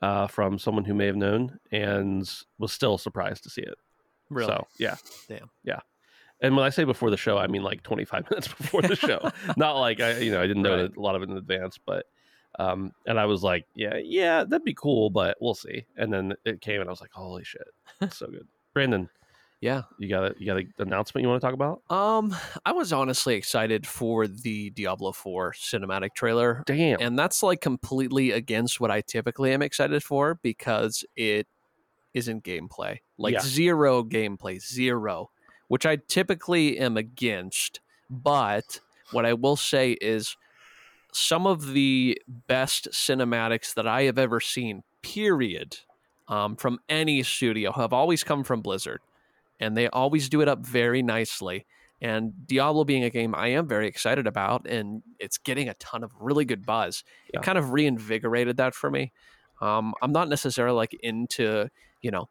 [0.02, 3.74] uh, from someone who may have known, and was still surprised to see it.
[4.30, 4.48] Really?
[4.48, 4.96] So yeah,
[5.28, 5.50] Damn.
[5.64, 5.80] yeah.
[6.42, 9.30] And when I say before the show, I mean like 25 minutes before the show.
[9.56, 10.96] Not like I, you know, I didn't know Right.
[10.96, 12.04] a lot of it in advance, but
[12.58, 15.84] um, and I was like, yeah, yeah, that'd be cool, but we'll see.
[15.96, 17.66] And then it came, and I was like, holy shit,
[18.10, 18.46] so good.
[18.74, 19.08] Brandon,
[19.60, 19.82] Yeah.
[19.98, 21.80] you got a, you got an announcement you want to talk about?
[21.90, 26.62] Um, I was honestly excited for the Diablo 4 cinematic trailer.
[26.66, 27.00] Damn.
[27.00, 31.46] And that's like completely against what I typically am excited for because it
[32.14, 32.98] isn't gameplay.
[33.18, 33.40] Like Yeah.
[33.40, 35.30] zero gameplay, zero,
[35.68, 37.80] which I typically am against.
[38.10, 40.36] But what I will say is
[41.12, 45.78] some of the best cinematics that I have ever seen, period,
[46.28, 49.00] um, from any studio have always come from Blizzard.
[49.60, 51.66] And they always do it up very nicely.
[52.00, 56.04] And Diablo being a game I am very excited about, and it's getting a ton
[56.04, 57.04] of really good buzz.
[57.32, 57.40] Yeah.
[57.40, 59.12] It kind of reinvigorated that for me.
[59.62, 61.68] Um, I'm not necessarily like into,
[62.02, 62.28] you know,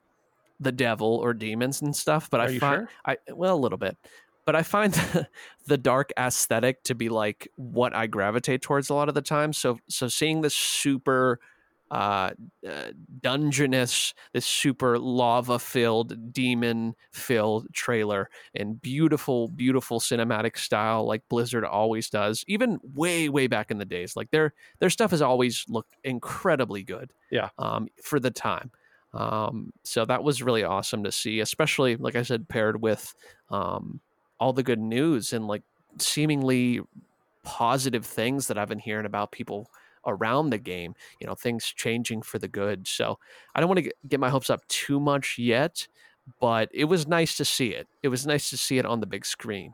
[0.59, 2.89] the devil or demons and stuff, but Are I find sure?
[3.05, 3.97] I well a little bit,
[4.45, 4.93] but I find
[5.65, 9.51] the dark aesthetic to be like what I gravitate towards a lot of the time.
[9.51, 11.39] So so seeing this super
[11.91, 12.31] uh,
[12.67, 21.21] uh dungeonous this super lava filled demon filled trailer and beautiful beautiful cinematic style like
[21.29, 25.21] blizzard always does even way way back in the days like their their stuff has
[25.21, 27.49] always looked incredibly good Yeah.
[27.59, 28.71] um for the time
[29.13, 33.13] um so that was really awesome to see especially like i said paired with
[33.49, 34.01] um
[34.39, 35.63] all the good news and like
[35.99, 36.81] seemingly
[37.43, 39.69] positive things that i've been hearing about people
[40.05, 43.17] around the game you know things changing for the good so
[43.55, 45.87] i don't want to get, my hopes up too much yet
[46.39, 47.87] but it was nice to see it.
[48.03, 49.73] It was nice to see it on the big screen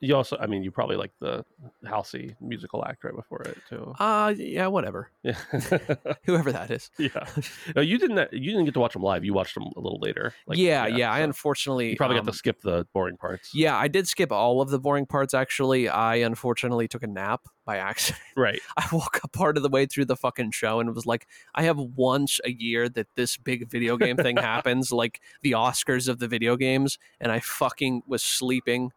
[0.00, 1.44] You also, I mean, you probably like the
[1.84, 3.94] Halsey musical act right before it too.
[3.98, 5.36] uh yeah whatever Yeah,
[6.24, 7.26] whoever that is yeah.
[7.76, 8.32] No, you didn't.
[8.32, 9.24] You didn't get to watch them live.
[9.24, 10.34] You watched them a little later.
[10.46, 13.54] Like, yeah yeah, i so unfortunately you probably um, got to skip the boring parts.
[13.54, 17.42] yeah i did skip all of the boring parts actually i unfortunately took a nap
[17.64, 18.60] by accident Right.
[18.76, 21.64] I woke up part of the way through the fucking show and was like, I
[21.64, 26.18] have once a year that this big video game thing happens, like the Oscars of
[26.20, 28.92] the video games, and I fucking was sleeping.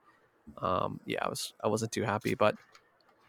[0.57, 2.55] Um, yeah, I was I wasn't too happy, but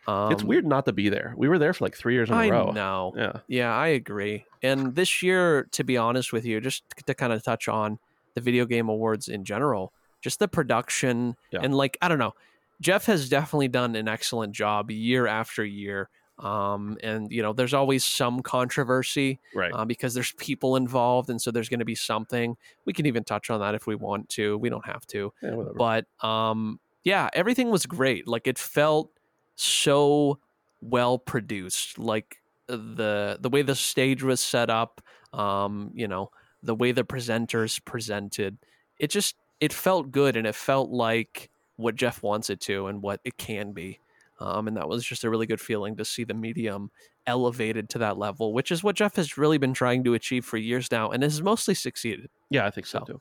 [0.07, 1.33] Um, it's weird not to be there.
[1.37, 2.71] We were there for like three years in I a row.
[2.73, 3.13] know.
[3.17, 3.33] Yeah.
[3.47, 4.47] Yeah, I agree.
[4.63, 7.99] And this year, to be honest with you, just to kind of touch on
[8.35, 11.61] the video game awards in general, just the production Yeah.
[11.63, 12.35] and like I don't know,
[12.81, 16.09] Jeff has definitely done an excellent job year after year.
[16.39, 19.71] Um, and you know, there's always some controversy Right.
[19.73, 22.57] uh, because there's people involved, and so there's going to be something.
[22.87, 24.59] We can even touch on that if we want to.
[24.59, 29.11] We don't have to yeah, but um yeah everything was great like it felt
[29.57, 30.39] so
[30.81, 32.39] well produced like
[32.69, 35.01] uh, the the way the stage was set up
[35.33, 36.31] um you know
[36.63, 38.59] the way the presenters presented
[38.99, 43.03] it just it felt good and it felt like what jeff wants it to and
[43.03, 43.99] what it can be
[44.41, 46.91] um and that was just a really good feeling to see the medium
[47.27, 50.57] elevated to that level which is what jeff has really been trying to achieve for
[50.57, 53.05] years now and has mostly succeeded Yeah, I think so So.
[53.05, 53.21] too.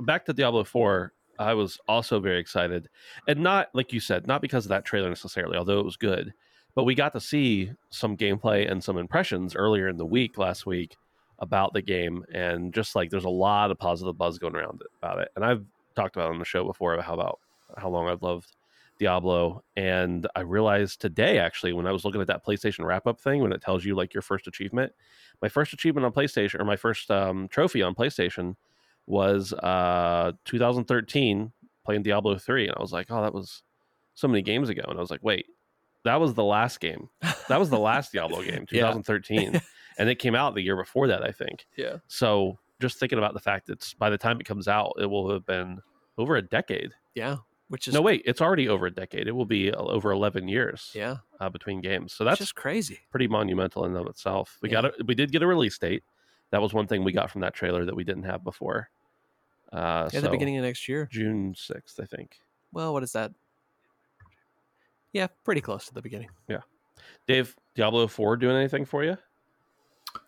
[0.00, 2.88] Back to Diablo 4, I was also very excited.
[3.26, 6.34] And not, like you said, not because of that trailer necessarily, although it was good,
[6.74, 10.66] but we got to see some gameplay and some impressions earlier in the week last
[10.66, 10.96] week
[11.38, 12.24] about the game.
[12.32, 15.30] And just like there's a lot of positive buzz going around about it.
[15.34, 15.64] And I've
[15.96, 17.40] talked about on the show before about how about
[17.78, 18.54] how long I've loved
[18.98, 19.64] Diablo.
[19.76, 23.40] And I realized today, actually, when I was looking at that PlayStation wrap up thing,
[23.40, 24.92] when it tells you like your first achievement,
[25.40, 28.56] my first achievement on PlayStation or my first um, trophy on PlayStation
[29.10, 31.52] was uh 2013
[31.84, 33.62] playing Diablo 3 and I was like, "Oh, that was
[34.14, 35.46] so many games ago." And I was like, "Wait,
[36.04, 37.08] that was the last game.
[37.48, 38.92] That was the last Diablo game, Yeah.
[38.92, 39.60] 2013."
[39.98, 41.66] and it came out the year before that, I think.
[41.76, 45.06] yeah So, just thinking about the fact that by the time it comes out, it
[45.06, 45.80] will have been
[46.16, 46.92] over a decade.
[47.14, 47.36] yeah
[47.68, 49.28] which is no, wait, it's already over a decade.
[49.28, 52.12] It will be uh, over 11 years yeah uh, between games.
[52.12, 54.58] So that's that's just crazy pretty monumental in and of itself.
[54.60, 54.82] We Yeah.
[54.82, 56.02] got a, we did get a release date.
[56.50, 58.90] That was one thing we got from that trailer that we didn't have before.
[59.72, 62.38] Uh, yeah so the beginning of next year June sixth, I think.
[62.72, 63.32] well what is that
[65.12, 66.60] yeah pretty close to the beginning Yeah,
[67.26, 69.16] Dave, Diablo Four doing anything for you?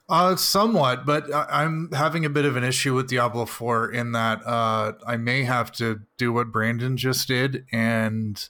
[0.09, 4.13] Uh, somewhat, but I- I'm having a bit of an issue with Diablo 4 in
[4.13, 8.49] that uh, I may have to do what Brandon just did and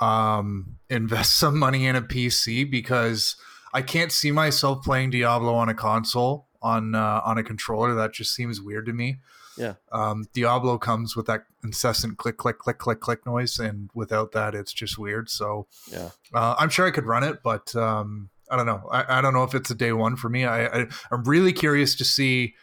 [0.00, 3.36] um, invest some money in a PC because
[3.74, 7.94] I can't see myself playing Diablo on a console on uh, on a controller.
[7.94, 9.18] That just seems weird to me.
[9.58, 9.74] Yeah.
[9.92, 14.54] Um, Diablo comes with that incessant click, click, click, click, click noise, and without that,
[14.54, 15.28] it's just weird.
[15.28, 18.88] So Yeah, uh, I'm sure I could run it, but um, I don't know.
[18.90, 20.44] I, I don't know if it's a day one for me.
[20.44, 22.54] I, I I'm really curious to see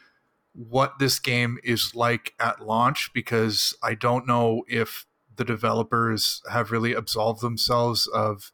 [0.54, 5.06] what this game is like at launch because I don't know if
[5.36, 8.52] the developers have really absolved themselves of,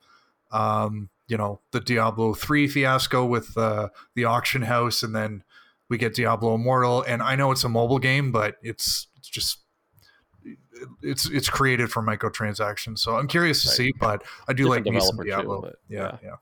[0.51, 5.43] um, you know, the Diablo three fiasco with uh, the auction house, and then
[5.91, 7.03] we get Diablo Immortal.
[7.03, 9.59] And I know it's a mobile game, but it's it's just
[11.03, 12.99] it's it's created for microtransactions.
[12.99, 13.75] So I'm curious to Right.
[13.77, 15.61] see, but I do Different like me some developer too, Diablo.
[15.61, 16.17] but yeah, yeah.
[16.23, 16.35] yeah.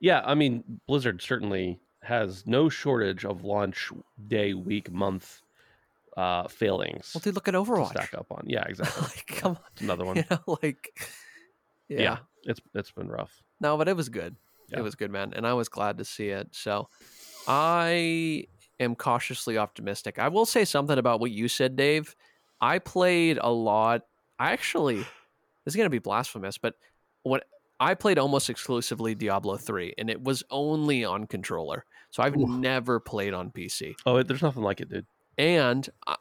[0.00, 0.22] yeah.
[0.24, 3.90] I mean, Blizzard certainly has no shortage of launch
[4.26, 5.40] day, week, month
[6.16, 8.42] uh failings well dude look at to overwatch stack up on.
[8.48, 9.02] Yeah, exactly.
[9.02, 10.16] like come on It's another one.
[10.16, 10.90] you know like
[11.88, 12.00] yeah.
[12.00, 12.18] yeah.
[12.42, 13.40] it's it's been rough.
[13.60, 14.34] no but it was good
[14.72, 14.80] Yeah.
[14.80, 16.88] it was good man and i was glad to see it so
[17.46, 18.46] i
[18.80, 22.14] am cautiously optimistic i will say something about what you said dave
[22.60, 24.02] i played a lot
[24.38, 25.06] i actually this
[25.66, 26.74] is going to be blasphemous but
[27.22, 27.44] what
[27.80, 32.46] i played almost exclusively diablo 3 and it was only on controller so i've Ooh.
[32.60, 35.06] never played on pc Oh, there's nothing like it, dude.
[35.36, 36.16] And, uh,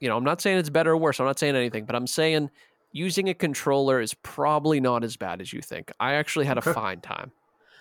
[0.00, 1.18] you know, I'm not saying it's better or worse.
[1.18, 2.50] I'm not saying anything, but I'm saying
[2.92, 5.90] using a controller is probably not as bad as you think.
[5.98, 6.74] I actually had a Okay.
[6.74, 7.32] fine time.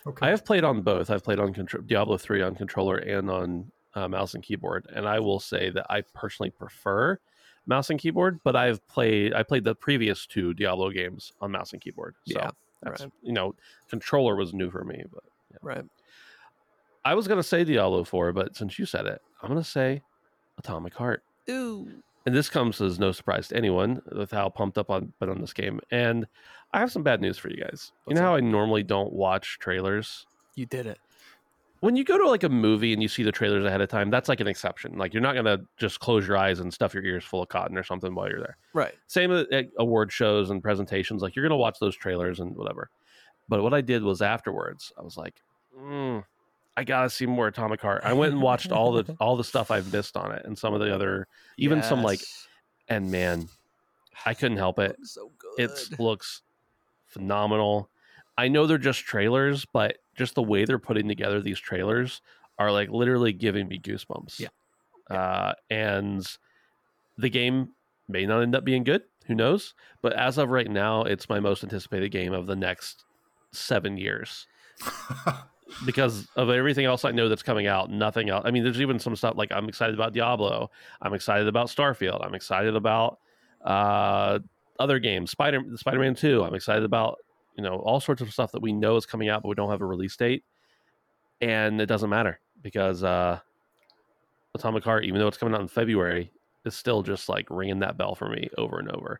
[0.08, 0.26] Okay.
[0.26, 1.10] I have played on both.
[1.10, 5.08] I've played on contro- Diablo 3 on controller and on uh, mouse and keyboard, and
[5.08, 7.20] I will say that I personally prefer
[7.68, 8.40] mouse and keyboard.
[8.44, 12.16] But I've played I played the previous two Diablo games on mouse and keyboard.
[12.26, 13.12] So Yeah, that's right.
[13.22, 13.54] you know
[13.90, 15.04] controller was new for me.
[15.14, 15.24] But
[15.62, 15.84] Right.
[17.04, 20.02] I was gonna say Diablo 4, but since you said it, I'm gonna say
[20.58, 21.24] Atomic Heart.
[21.50, 21.90] Ooh.
[22.26, 25.42] And this comes as no surprise to anyone with how pumped up I've been on
[25.42, 25.80] this game.
[25.90, 26.28] And
[26.74, 27.92] I have some bad news for you guys.
[28.08, 28.28] You know up?
[28.28, 31.00] how I normally don't watch trailers You did it.
[31.82, 34.10] when you go to like a movie and you see the trailers ahead of time,
[34.10, 34.98] that's like an exception.
[34.98, 37.78] Like you're not gonna just close your eyes and stuff your ears full of cotton
[37.78, 38.58] or something while you're there.
[38.74, 38.94] Right.
[39.08, 41.22] Same at award shows and presentations.
[41.22, 42.90] Like you're gonna watch those trailers and whatever.
[43.50, 45.42] But what I did was afterwards, I was like,
[45.78, 46.24] mm,
[46.78, 48.04] I gotta see more Atomic Heart.
[48.06, 50.74] I went and watched all the all the stuff I've missed on it and some
[50.74, 52.22] of the other, even some like,
[52.88, 53.50] and man,
[54.26, 54.98] I couldn't help it.
[55.00, 55.32] Looks so.
[55.58, 56.44] It looks
[57.12, 57.90] phenomenal.
[58.38, 62.22] I know they're just trailers, but just the way they're putting together these trailers
[62.58, 64.40] are like literally giving me goosebumps.
[64.40, 65.16] Yeah.
[65.16, 66.26] Uh, and
[67.18, 67.70] the game
[68.08, 69.04] may not end up being good.
[69.28, 69.74] Who knows?
[70.02, 73.06] But as of right now, it's my most anticipated game of the next
[73.52, 74.48] seven years
[75.86, 77.92] because of everything else I know that's coming out.
[77.92, 78.44] Nothing else.
[78.46, 80.72] I mean, there's even some stuff like I'm excited about Diablo.
[81.02, 82.26] I'm excited about Starfield.
[82.26, 83.20] I'm excited about
[83.64, 84.40] uh,
[84.82, 86.44] other games, Spider Spider-Man Two.
[86.44, 87.18] I'm excited about
[87.56, 89.70] you know all sorts of stuff that we know is coming out, but we don't
[89.70, 90.44] have a release date,
[91.42, 93.40] and it doesn't matter because uh,
[94.56, 96.32] Atomic Heart, even though it's coming out in February,
[96.66, 99.20] is still just like ringing that bell for me over and over.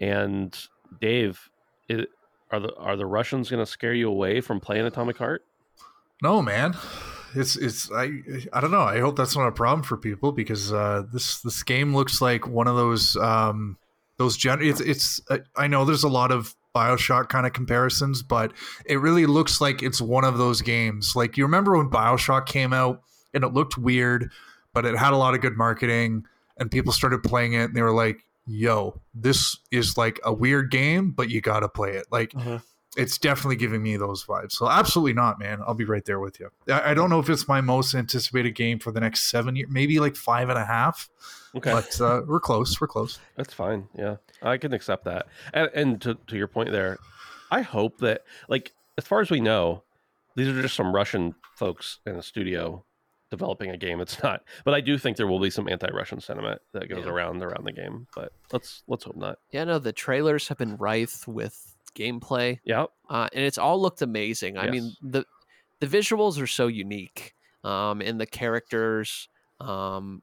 [0.00, 0.56] And
[1.00, 1.50] Dave,
[1.88, 2.08] it,
[2.50, 5.44] are the are the Russians going to scare you away from playing Atomic Heart?
[6.22, 6.76] No, man.
[7.34, 8.10] It's it's I
[8.52, 8.82] I don't know.
[8.82, 12.46] I hope that's not a problem for people because uh, this this game looks like
[12.46, 13.76] one of those um
[14.18, 14.60] those gen.
[14.60, 15.20] It's it's
[15.56, 18.52] I know there's a lot of Bioshock kind of comparisons, but
[18.84, 21.16] it really looks like it's one of those games.
[21.16, 23.02] Like you remember when Bioshock came out
[23.32, 24.30] and it looked weird,
[24.74, 26.24] but it had a lot of good marketing
[26.58, 30.70] and people started playing it and they were like, "Yo, this is like a weird
[30.70, 32.58] game, but you got to play it." Like Uh-huh.
[32.98, 34.52] It's definitely giving me those vibes.
[34.52, 35.60] So absolutely not, man.
[35.66, 36.50] I'll be right there with you.
[36.68, 39.68] I, I don't know if it's my most anticipated game for the next seven years,
[39.70, 41.08] maybe like five and a half.
[41.56, 42.78] Okay, But uh, we're close.
[42.80, 43.18] We're close.
[43.36, 43.88] that's fine.
[43.96, 45.26] Yeah, I can accept that.
[45.54, 46.98] And, and to to your point there,
[47.50, 49.82] I hope that like as far as we know,
[50.36, 52.84] these are just some Russian folks in a studio
[53.30, 54.00] developing a game.
[54.00, 57.10] It's not, but I do think there will be some anti-Russian sentiment that goes Yeah.
[57.12, 58.06] around around the game.
[58.14, 59.38] But let's let's hope not.
[59.50, 64.02] Yeah, no, the trailers have been rife with gameplay, Yeah, uh, and it's all looked
[64.02, 64.56] amazing.
[64.58, 65.24] I mean, the
[65.80, 69.28] the visuals are so unique, um, and the characters.
[69.60, 70.22] Um,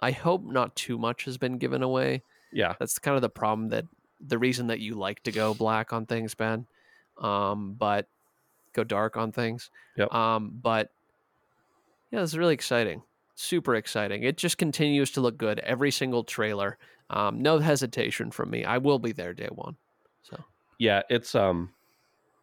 [0.00, 2.22] I hope not too much has been given away.
[2.52, 3.84] yeah, That's kind of the problem that
[4.20, 6.66] the reason that you like to go black on things, Ben,
[7.18, 8.08] um, but
[8.72, 9.70] go dark on things.
[9.96, 10.12] Yep.
[10.12, 10.90] Um, but
[12.10, 13.02] yeah, it's really exciting,
[13.34, 14.22] super exciting.
[14.24, 15.60] It just continues to look good.
[15.60, 16.78] Every single trailer,
[17.10, 18.64] um, no hesitation from me.
[18.64, 19.76] I will be there day one.
[20.22, 20.36] So
[20.82, 21.02] yeah.
[21.08, 21.70] It's um,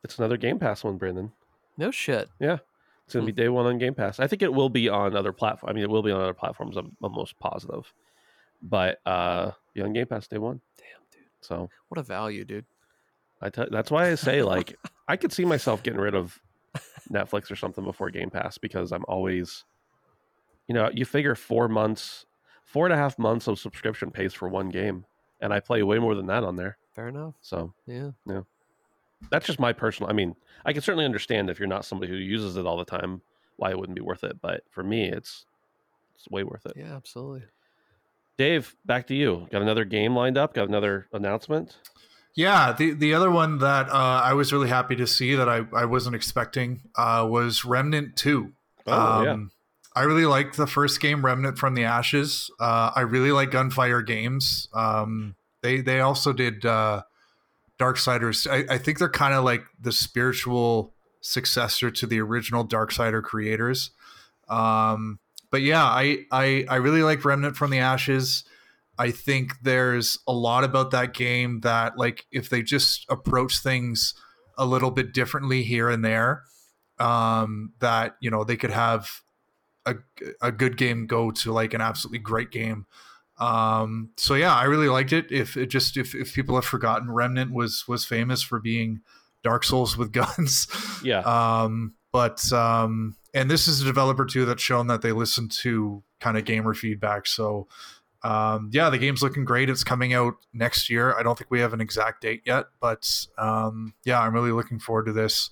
[0.04, 1.32] it's another Game Pass one, Brandon.
[1.78, 2.30] no shit.
[2.40, 2.58] Yeah,
[3.06, 4.20] it's gonna be day one on Game Pass.
[4.20, 5.72] I think it will be on other platforms.
[5.72, 6.78] I mean, it will be on other platforms.
[6.78, 7.92] I'm almost positive,
[8.62, 10.62] but uh, be on Game Pass day one.
[10.78, 12.66] Damn, dude, So what a value, dude.
[13.42, 14.76] I that's why I say like
[15.08, 16.40] I could see myself getting rid of
[17.12, 19.66] Netflix or something before Game Pass because I'm always,
[20.68, 22.26] you know, you figure four months,
[22.64, 25.06] four and a half months of subscription pays for one game,
[25.42, 26.78] and I play way more than that on there.
[26.96, 27.36] Fair enough.
[27.42, 28.12] So Yeah.
[28.26, 28.42] Yeah.
[29.32, 30.10] That's just my personal.
[30.10, 32.86] I mean, I can certainly understand if you're not somebody who uses it all the
[32.86, 33.22] time,
[33.58, 34.40] why it wouldn't be worth it.
[34.42, 35.46] But for me, it's
[36.16, 36.74] it's way worth it.
[36.78, 37.44] Yeah, absolutely.
[38.38, 39.48] Dave, back to you.
[39.52, 40.54] Got another game lined up?
[40.54, 41.76] Got another announcement?
[42.36, 45.66] Yeah, the the other one that uh, I was really happy to see that I,
[45.76, 48.54] I wasn't expecting uh, was Remnant Two.
[48.88, 49.52] Oh yeah, Um,
[49.94, 52.50] I really liked the first game, Remnant from the Ashes.
[52.60, 54.70] Uh, I really like Gunfire Games.
[54.74, 57.04] Um, they they also did uh,
[57.80, 58.50] Darksiders.
[58.50, 63.92] I, I think they're kind of like the spiritual successor to the original Darksider creators.
[64.48, 65.20] Um,
[65.52, 68.44] but yeah, I, I I really like Remnant from the Ashes.
[68.98, 74.14] I think there's a lot about that game that like if they just approach things
[74.58, 76.44] a little bit differently here and there,
[77.00, 79.22] um, that you know they could have
[79.86, 79.96] a,
[80.42, 82.86] a good game go to like an absolutely great game.
[83.40, 85.32] Um, so yeah, I really liked it.
[85.32, 89.02] If it just if, if people have forgotten, Remnant was was famous for being
[89.44, 90.68] Dark Souls with guns.
[91.04, 91.20] yeah.
[91.20, 96.04] Um, but um, and this is a developer too that's shown that they listen to
[96.20, 97.28] kind of gamer feedback.
[97.28, 97.68] So
[98.24, 99.70] um, yeah, the game's looking great.
[99.70, 101.18] It's coming out next year.
[101.18, 104.80] I don't think we have an exact date yet, but um, yeah, I'm really looking
[104.80, 105.50] forward to this.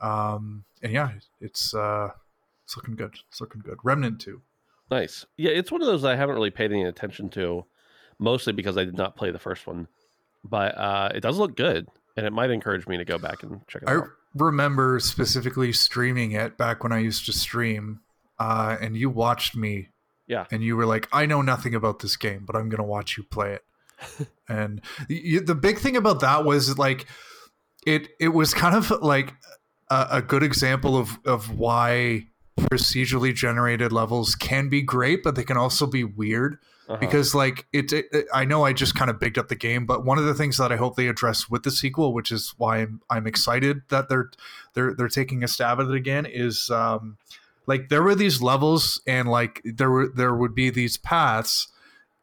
[0.00, 2.08] Um, and yeah, it's uh,
[2.64, 3.14] it's looking good.
[3.28, 3.78] It's looking good.
[3.84, 4.42] Remnant two.
[4.92, 5.24] Nice.
[5.38, 7.64] Yeah, it's one of those I haven't really paid any attention to,
[8.18, 9.88] mostly because I did not play the first one.
[10.44, 13.66] But uh, it does look good, and it might encourage me to go back and
[13.68, 14.04] check it I out.
[14.04, 18.00] I remember specifically streaming it back when I used to stream,
[18.38, 19.88] uh, and you watched me.
[20.26, 20.44] Yeah.
[20.50, 23.16] And you were like, I know nothing about this game, but I'm going to watch
[23.16, 24.28] you play it.
[24.48, 27.06] and the big thing about that was like,
[27.86, 29.32] it it was kind of like
[29.90, 32.26] a, a good example of of why
[32.58, 36.96] procedurally generated levels can be great, but they can also be weird Uh-huh.
[36.98, 40.04] because like it, it, i know i just kind of bigged up the game but
[40.04, 42.78] one of the things that i hope they address with the sequel which is why
[42.78, 44.30] i'm, I'm excited that they're
[44.74, 47.18] they're they're taking a stab at it again is um
[47.68, 51.68] like there were these levels and like there were there would be these paths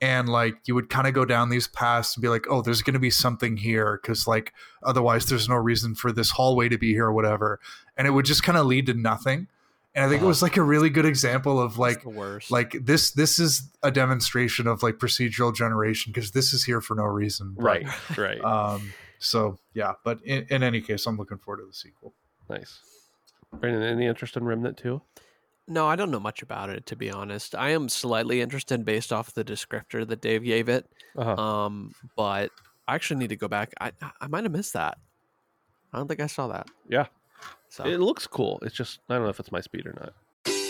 [0.01, 2.82] and like you would kind of go down these paths and be like oh there's
[2.82, 4.51] going to be something here because like
[4.84, 7.62] otherwise there's no reason for this hallway to be here or whatever
[7.95, 9.47] and it would just kind of lead to nothing
[9.96, 12.52] and i think it was like a really good example of like the worst.
[12.52, 16.96] like this this is a demonstration of like procedural generation because this is here for
[16.96, 18.42] no reason But, right, right.
[18.44, 22.14] um So yeah, but in, in any case, I'm looking forward to the sequel.
[22.50, 22.80] Nice.
[23.52, 25.02] Brandon, any interest in Remnant Two?
[25.68, 27.54] No, I don't know much about it to be honest.
[27.54, 30.86] I am slightly interested based off the descriptor that Dave gave it.
[31.18, 31.36] Uh-huh.
[31.36, 32.52] Um, but
[32.88, 33.74] I actually need to go back.
[33.82, 34.98] I I might have missed that.
[35.92, 36.70] I don't think I saw that.
[36.88, 37.08] Yeah.
[37.70, 38.59] So It looks cool.
[38.63, 40.13] It's just I don't know if it's my speed or not.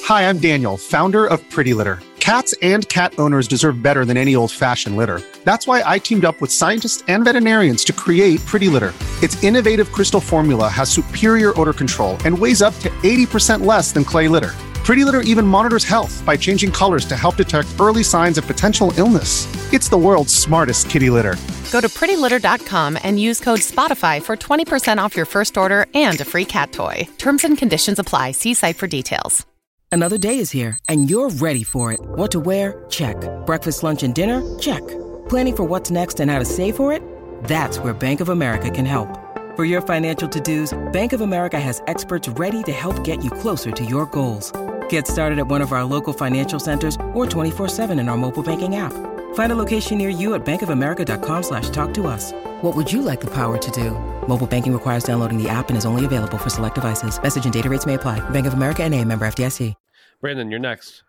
[0.05, 1.99] Hi, I'm Daniel, founder of Pretty Litter.
[2.19, 5.21] Cats and cat owners deserve better than any old fashioned litter.
[5.45, 8.93] That's why I teamed up with scientists and veterinarians to create Pretty Litter.
[9.23, 14.03] Its innovative crystal formula has superior odor control and weighs up to 80% less than
[14.03, 14.51] clay litter.
[14.83, 18.91] Pretty Litter even monitors health by changing colors to help detect early signs of potential
[18.97, 19.47] illness.
[19.71, 21.35] It's the world's smartest kitty litter.
[21.72, 26.26] Go to prettylitter.com and use code SPOTIFY for 20% off your first order and a
[26.26, 27.07] free cat toy.
[27.17, 28.32] Terms and conditions apply.
[28.32, 29.45] See site for details.
[29.91, 31.99] Another day is here, and you're ready for it.
[32.01, 32.86] What to wear?
[32.89, 33.17] Check.
[33.47, 34.41] Breakfast, lunch, and dinner?
[34.59, 34.88] Check.
[35.30, 37.01] Planning for what's next and how to save for it?
[37.45, 39.07] That's where Bank of America can help.
[39.55, 43.32] For your financial to dos, Bank of America has experts ready to help get you
[43.32, 44.51] closer to your goals.
[44.89, 48.76] Get started at one of our local financial centers or 24-7 in our mobile banking
[48.76, 48.93] app.
[49.34, 52.32] Find a location near you at bankofamerica.com slash talk to us.
[52.61, 53.91] What would you like the power to do?
[54.27, 57.21] Mobile banking requires downloading the app and is only available for select devices.
[57.21, 58.19] Message and data rates may apply.
[58.30, 59.73] Bank of America and a member FDIC.
[60.21, 61.03] Brandon, you're next.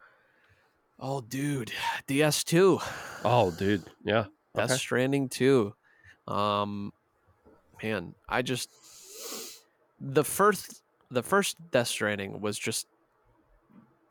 [1.00, 1.72] Oh, dude,
[2.08, 2.80] DS2,
[3.24, 3.82] Oh, dude.
[4.04, 4.26] Yeah.
[4.54, 4.78] Death Okay.
[4.78, 5.72] Stranding 2.
[6.28, 6.92] Um,
[7.82, 8.68] man, I just
[10.00, 12.86] the first the first Death Stranding was just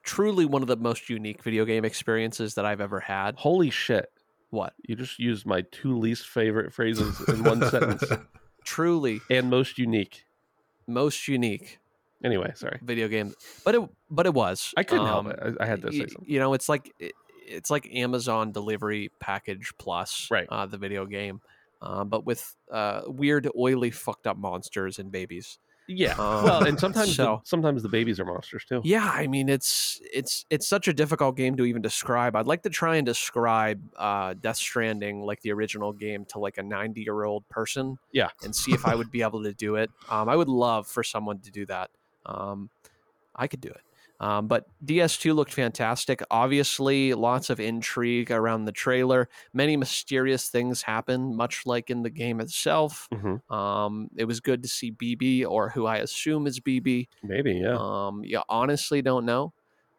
[0.10, 3.36] truly one of the most unique video game experiences that I've ever had.
[3.36, 4.12] Holy shit.
[4.50, 4.74] What?
[4.88, 8.04] You just used my two least favorite phrases in one sentence.
[8.66, 10.26] Truly And most unique.
[10.88, 11.78] most unique
[12.24, 12.80] Anyway, sorry.
[12.82, 13.34] video game,
[13.64, 14.74] but it but it was.
[14.76, 15.40] I couldn't help Um, it.
[15.60, 16.26] I, I had to say y- something.
[16.34, 17.14] You know, it's like it-
[17.48, 20.46] it's like Amazon delivery package plus, Right.
[20.50, 21.40] Uh, the video game,
[21.82, 25.58] uh, but with uh, weird, oily, fucked up monsters and babies.
[25.92, 26.12] Yeah.
[26.14, 28.80] Um, well, and sometimes so- the, sometimes the babies are monsters too.
[28.84, 32.36] Yeah, I mean it's it's it's such a difficult game to even describe.
[32.36, 36.60] I'd like to try and describe uh, Death Stranding like the original game to like
[36.60, 37.98] a ninety year old person.
[38.12, 38.30] Yeah.
[38.44, 39.90] and see if I would be able to do it.
[40.10, 41.90] Um, I would love for someone to do that.
[42.26, 42.70] Um,
[43.36, 43.82] I could do it.
[44.22, 46.22] Um, but DS2 looked fantastic.
[46.30, 49.30] Obviously, lots of intrigue around the trailer.
[49.54, 53.08] Many mysterious things happen, much like in the game itself.
[53.14, 57.08] hmm Um, it was good to see BB, or who I assume is BB.
[57.24, 57.78] Maybe, yeah.
[57.80, 59.54] Um, yeah, honestly, don't know.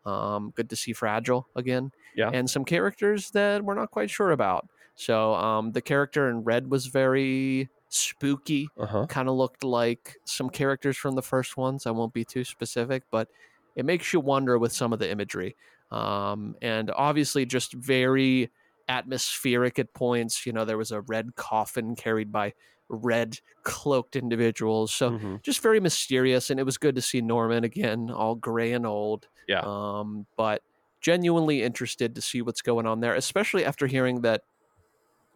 [0.05, 1.93] Um, good to see Fragile again.
[2.15, 2.31] Yeah.
[2.33, 4.69] And some characters that we're not quite sure about.
[4.97, 8.69] So um, the character in Red was very spooky.
[8.79, 9.07] Uh huh.
[9.07, 11.87] Kind of looked like some characters from the first ones.
[11.87, 13.29] I won't be too specific, but
[13.77, 15.57] it makes you wonder with some of the imagery.
[15.91, 18.51] Um, and obviously, just very
[18.89, 20.47] atmospheric at points.
[20.47, 22.55] You know, there was a red coffin carried by
[22.89, 24.93] red cloaked individuals.
[24.93, 28.73] So hmm just very mysterious and it was good to see norman again all gray
[28.73, 29.65] and old Yeah.
[29.65, 30.63] um but
[31.01, 34.43] genuinely interested to see what's going on there especially after hearing that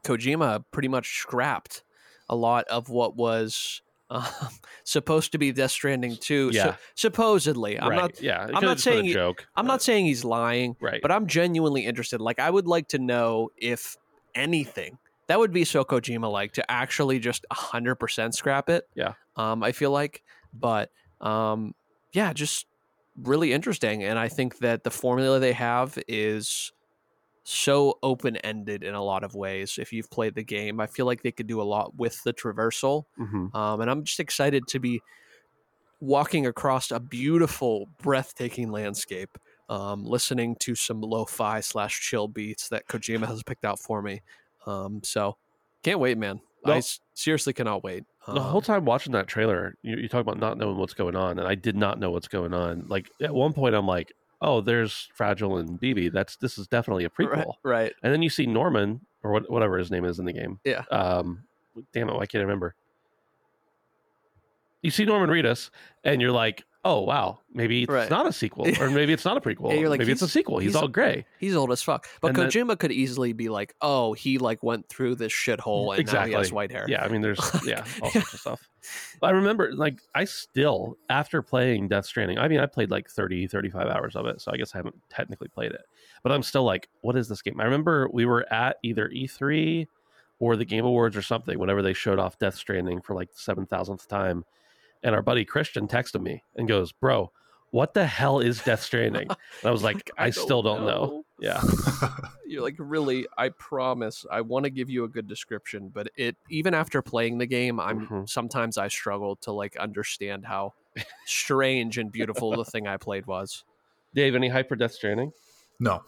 [0.05, 1.85] kojima pretty much scrapped
[2.29, 3.83] a lot of what was
[4.15, 4.25] um,
[4.85, 6.77] supposed to be death stranding 2 so- Yeah.
[6.95, 8.01] supposedly i'm right.
[8.01, 8.47] not yeah.
[8.55, 9.47] I'm not saying joke.
[9.57, 11.01] i'm not saying he's lying right.
[11.03, 13.97] but i'm genuinely interested like i would like to know if
[14.35, 19.15] anything that would be so kojima like to actually just 100% scrap it Yeah.
[19.37, 20.91] um i feel like but
[21.21, 21.75] um
[22.13, 22.67] yeah just
[23.23, 26.73] really interesting and i think that the formula they have is
[27.45, 31.23] so open-ended in a lot of ways if you've played the game i feel like
[31.23, 33.55] they could do a lot with the traversal Mhm.
[33.55, 35.01] um, and i'm just excited to be
[36.01, 39.39] walking across a beautiful breathtaking landscape
[39.71, 44.21] um, listening to some lo-fi slash chill beats that kojima has picked out for me
[44.67, 45.37] um, so
[45.83, 46.77] can't wait man i No.
[46.77, 50.39] s- seriously cannot wait The whole Um, time watching that trailer, you, you talk about
[50.39, 52.87] not knowing what's going on, and I did not know what's going on.
[52.89, 54.13] Like at one point, I'm like,
[54.45, 56.13] "Oh, there's Fragile and BB.
[56.13, 59.51] That's this is definitely a prequel." right, right And then you see Norman or what,
[59.51, 60.61] whatever his name is in the game.
[60.65, 60.85] Yeah.
[60.91, 61.45] Um,
[61.93, 62.75] damn it, why can't I remember?
[64.83, 65.71] You see Norman Reedus,
[66.05, 68.11] and you're like, "Oh wow, maybe it's Right.
[68.11, 69.71] not a sequel, or maybe it's not a prequel.
[69.73, 70.59] Yeah, you're like, maybe it's a sequel.
[70.59, 72.07] He's, he's- all gray." He's old as fuck.
[72.21, 76.13] But And Kojima could easily be like, oh, he like went through this shithole and
[76.13, 76.87] now he has white hair.
[76.89, 78.69] Yeah, I mean, there's yeah, all sorts of stuff.
[79.23, 82.39] I remember, like, I still after playing Death Stranding.
[82.39, 84.97] I mean, I played like 30, 35 hours of it, so I guess I haven't
[85.09, 85.83] technically played it,
[86.23, 87.59] but I'm still like, what is this game?
[87.61, 89.87] I remember we were at either E3
[90.39, 93.39] or the Game Awards or something whenever they showed off Death Stranding for like the
[93.39, 94.45] seven thousandth time,
[95.05, 97.31] and our buddy Christian texted me and goes, "Bro,
[97.71, 99.29] what the hell is Death Stranding?
[99.63, 101.25] And I was like, I, still don't know.
[101.41, 101.61] Yeah.
[102.47, 103.27] You're like, really?
[103.37, 104.25] I promise.
[104.31, 107.81] I want to give you a good description, but it even after playing the game,
[107.81, 108.29] I'm Mhm.
[108.29, 110.75] sometimes I struggle to like understand how
[111.27, 113.65] strange and beautiful the thing I played was.
[114.15, 115.33] Dave, any hype for Death Stranding?
[115.81, 116.03] No.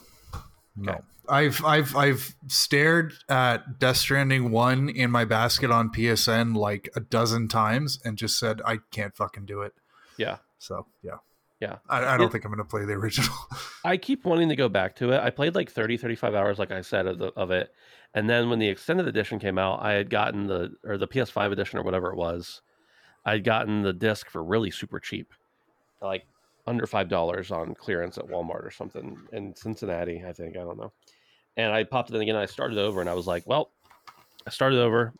[0.76, 0.92] No.
[0.92, 1.00] Okay.
[1.28, 7.00] I've I've I've stared at Death Stranding 1 in my basket on PSN like a
[7.00, 9.72] dozen times and just said I can't fucking do it.
[10.18, 10.36] Yeah.
[10.58, 11.16] So, yeah.
[11.60, 11.78] Yeah.
[11.88, 13.34] I, I don't It- think I'm going to play the original.
[13.84, 15.20] I keep wanting to go back to it.
[15.20, 17.72] I played like 30, 35 hours, like I said, of, the, of it.
[18.14, 21.50] And then when the extended edition came out, I had gotten the, or the PS5
[21.52, 22.62] edition or whatever it was,
[23.24, 25.32] I'd gotten the disc for really super cheap,
[26.00, 26.24] like
[26.66, 30.56] under $5 on clearance at Walmart or something in Cincinnati, I think.
[30.56, 30.92] I don't know.
[31.56, 32.36] And I popped it in again.
[32.36, 33.70] I started over and I was like, well,
[34.46, 35.12] I started over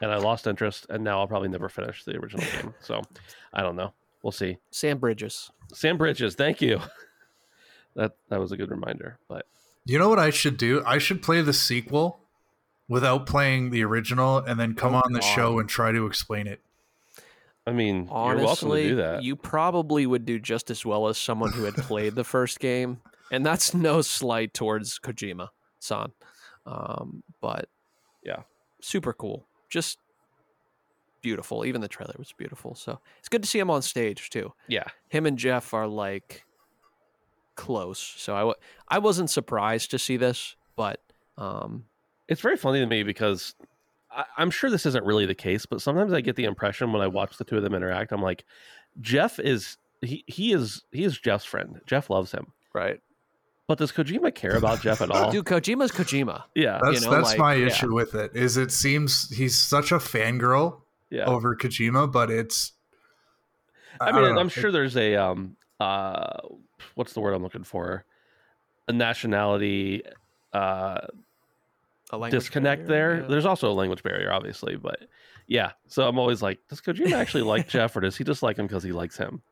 [0.00, 0.86] and I lost interest.
[0.90, 2.74] And now I'll probably never finish the original game.
[2.80, 3.00] So
[3.52, 3.92] I don't know.
[4.22, 4.58] We'll see.
[4.70, 5.50] Sam Bridges.
[5.72, 6.80] Sam Bridges, thank you.
[7.94, 9.18] That that was a good reminder.
[9.28, 9.44] But
[9.84, 10.82] you know what I should do?
[10.86, 12.20] I should play the sequel
[12.88, 15.26] without playing the original and then come Oh, on the God.
[15.26, 16.62] show and try to explain it.
[17.66, 19.22] I mean, Honestly, you're welcome to do that.
[19.22, 23.00] you probably would do just as well as someone who had played the first game,
[23.30, 25.48] and that's no slight towards Kojima
[25.78, 26.12] san.
[26.66, 27.68] Um, but
[28.24, 28.42] Yeah.
[28.80, 29.48] super cool.
[29.70, 29.98] Just
[31.22, 31.64] beautiful.
[31.64, 32.74] Even the trailer was beautiful.
[32.74, 34.52] So it's good to see him on stage too.
[34.68, 36.44] yeah, Him and Jeff are like
[37.56, 37.98] close.
[38.16, 38.56] So I w-
[38.88, 41.00] I wasn't surprised to see this, but
[41.38, 41.84] um,
[42.28, 43.54] it's very funny to me because
[44.14, 47.02] I, I'm sure this isn't really the case, but sometimes I get the impression when
[47.02, 48.44] I watch the two of them interact, I'm like,
[49.00, 51.80] Jeff is he he is he is Jeff's friend.
[51.86, 53.00] Jeff loves him, right,
[53.66, 55.30] but does Kojima care about Jeff at all?
[55.30, 56.42] dude, Kojima's Kojima.
[56.54, 57.66] yeah, That's know, that's like, my yeah.
[57.66, 58.34] issue with it.
[58.34, 61.24] Is it seems he's such a fangirl yeah.
[61.24, 62.72] over Kojima, but it's
[64.00, 64.40] I don't mean, know.
[64.40, 66.38] I'm sure there's a um uh
[66.94, 68.04] what's the word I'm looking for?
[68.88, 70.02] A nationality
[70.52, 71.31] uh A language
[72.30, 73.22] disconnect barrier, there.
[73.22, 73.28] yeah.
[73.28, 75.00] There's also a language barrier, obviously, but
[75.46, 75.72] yeah.
[75.86, 78.66] So I'm always like, does Kojima actually like Jeff, or does he just like him
[78.66, 79.42] because he likes him?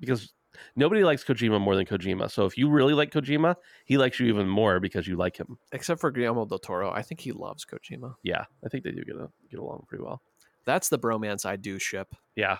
[0.00, 0.32] Because
[0.76, 2.30] nobody likes Kojima more than Kojima.
[2.30, 5.58] So if you really like Kojima, he likes you even more because you like him.
[5.72, 6.90] except for Guillermo del Toro.
[6.90, 8.14] I think he loves Kojima.
[8.22, 10.20] Yeah, I think they do get a, get along pretty well.
[10.64, 12.58] That's the bromance I do ship, Yeah.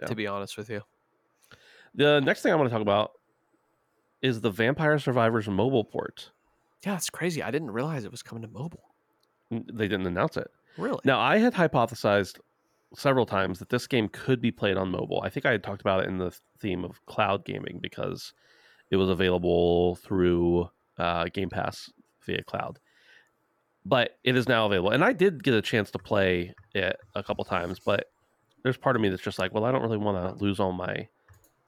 [0.00, 0.06] Yeah.
[0.08, 0.82] to be honest with you.
[1.94, 3.12] The next thing I want to talk about
[4.22, 6.30] is the Vampire Survivors mobile port.
[6.84, 7.42] Yeah, it's crazy.
[7.42, 8.87] I didn't realize it was coming to mobile.
[9.50, 10.48] They didn't announce it.
[10.76, 11.00] Really?
[11.04, 12.38] Now, I had hypothesized
[12.94, 15.20] several times that this game could be played on mobile.
[15.24, 18.32] I think I had talked about it in the theme of cloud gaming because
[18.90, 21.90] it was available through uh, Game Pass
[22.24, 22.78] via cloud.
[23.84, 24.90] But it is now available.
[24.90, 28.06] And I did get a chance to play it a couple times, but
[28.62, 30.72] there's part of me that's just like, well, I don't really want to lose all
[30.72, 31.08] my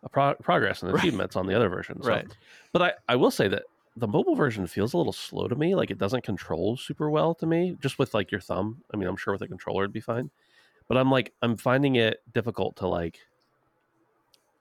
[0.04, 1.00] uh, pro- progress and Right.
[1.02, 2.02] achievements on the other version.
[2.02, 2.26] So- Right.
[2.72, 3.62] But I, I will say that
[3.96, 5.74] the mobile version feels a little slow to me.
[5.74, 8.82] Like it doesn't control super well to me, just with like your thumb.
[8.92, 10.30] I mean, I'm sure with a controller it'd be fine.
[10.88, 13.18] But I'm like, I'm finding it difficult to like,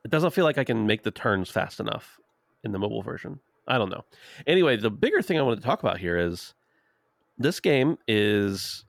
[0.04, 2.20] it doesn't feel like I can make the turns fast enough
[2.64, 3.40] in the mobile version.
[3.68, 4.04] I don't know.
[4.48, 6.54] Anyway, the bigger thing I wanted to talk about here is
[7.38, 8.86] this game is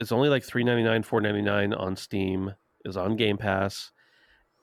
[0.00, 2.54] it's only like three ninety nine, four ninety nine on Steam,
[2.84, 3.92] is on Game Pass,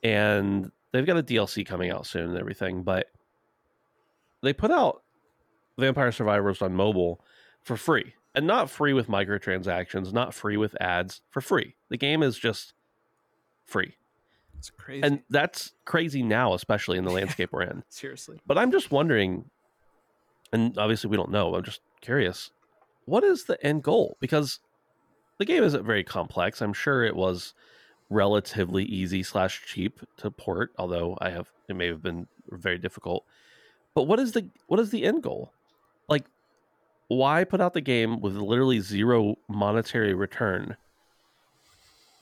[0.04, 3.08] and they've got a DLC coming out soon and everything, but
[4.43, 5.01] they put out
[5.77, 7.23] Vampire Survivors on mobile
[7.61, 8.13] for free.
[8.35, 11.75] And not free with microtransactions, not free with ads, for free.
[11.89, 12.73] The game is just
[13.63, 13.97] free.
[14.57, 15.03] It's crazy.
[15.03, 17.83] And that's crazy now, especially in the landscape we're in.
[17.89, 18.41] Seriously.
[18.45, 19.49] But I'm just wondering,
[20.51, 22.49] and obviously we don't know, I'm just curious,
[23.05, 24.17] what is the end goal?
[24.19, 24.59] Because
[25.37, 26.61] the game isn't very complex.
[26.61, 27.53] I'm sure it was
[28.09, 33.25] relatively easy slash cheap to port, although I have it may have been very difficult.
[33.95, 35.51] But what is the what is the end goal?
[36.09, 36.25] Like
[37.07, 40.77] why put out the game with literally zero monetary return?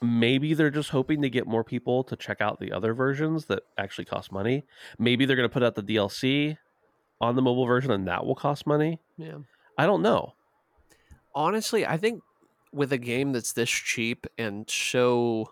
[0.04, 3.62] Maybe they're just hoping to get more people to check out the other versions that
[3.78, 4.64] actually cost money.
[4.98, 6.58] Maybe they're going to put out the DLC
[7.20, 9.00] on the mobile version and that will cost money.
[9.18, 9.38] Yeah.
[9.78, 10.34] I don't know.
[11.36, 12.24] Honestly, I think
[12.74, 15.52] with a game that's this cheap and so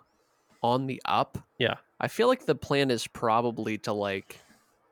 [0.63, 1.75] on the up, Yeah.
[1.99, 4.39] I feel like the plan is probably to like,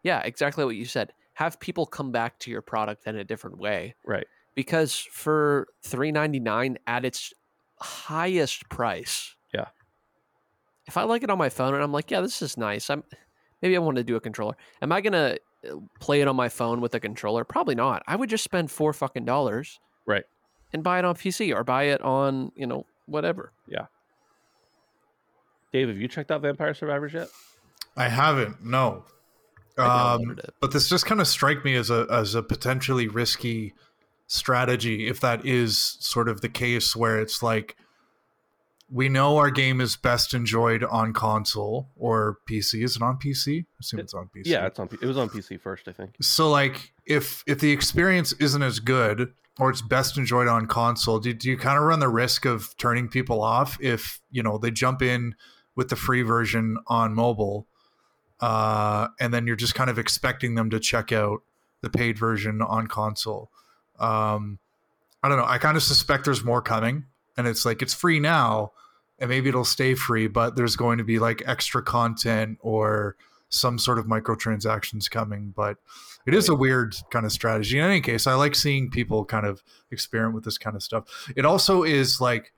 [0.03, 1.13] yeah, exactly what you said.
[1.38, 3.94] Have people come back to your product in a different way.
[4.06, 4.26] Right.
[4.56, 7.32] Because for three ninety nine at its
[7.80, 9.68] highest price, Yeah.
[10.88, 12.90] If I like it on my phone and I'm like, yeah, this is nice.
[12.90, 13.04] I'm
[13.62, 14.56] maybe I want to do a controller.
[14.82, 15.38] Am I gonna
[15.70, 17.44] uh, play it on my phone with a controller?
[17.44, 18.02] Probably not.
[18.08, 20.24] I would just spend four fucking dollars, Right.
[20.74, 23.52] and buy it on PC or buy it on you know whatever.
[23.68, 23.86] Yeah.
[25.72, 27.28] Dave, have you checked out Vampire Survivors yet?
[27.96, 28.64] I haven't.
[28.66, 29.04] No.
[29.78, 33.73] I Um, but this just kind of strike me as a as a potentially risky
[34.28, 37.78] strategy if that is sort of the case where it's like
[38.89, 42.84] we know our game is best enjoyed on console or PC.
[42.84, 43.63] Is it on PC?
[43.63, 44.43] I assume it's on PC.
[44.45, 44.88] Yeah, it's on.
[44.88, 46.15] P- It was on PC first, I think.
[46.21, 51.19] So like if if the experience isn't as good or it's best enjoyed on console,
[51.19, 54.57] do, do you kind of run the risk of turning people off if you know
[54.57, 55.36] they jump in
[55.75, 57.67] with the free version on mobile,
[58.40, 61.42] uh, and then you're just kind of expecting them to check out
[61.82, 63.52] the paid version on console?
[64.00, 64.60] Um,
[65.24, 65.46] I don't know.
[65.46, 68.72] I kind of suspect there's more coming, and it's like it's free now,
[69.20, 73.16] and maybe it'll stay free, but there's going to be like extra content or
[73.50, 75.54] some sort of microtransactions coming.
[75.56, 75.78] But
[76.26, 77.80] it is a weird kind of strategy.
[77.80, 81.32] In any case, I like seeing people kind of experiment with this kind of stuff.
[81.36, 82.52] It also is like,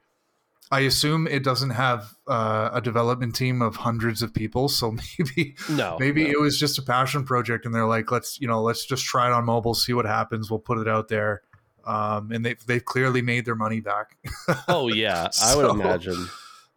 [0.72, 5.56] I assume it doesn't have uh, a development team of hundreds of people, so maybe
[5.70, 6.30] No, maybe no.
[6.30, 9.28] it was just a passion project, and they're like, let's you know, let's just try
[9.28, 10.50] it on mobile, see what happens.
[10.52, 11.42] We'll put it out there,
[11.86, 14.18] um, and they've they've clearly made their money back.
[14.68, 16.28] Oh yeah, I would imagine.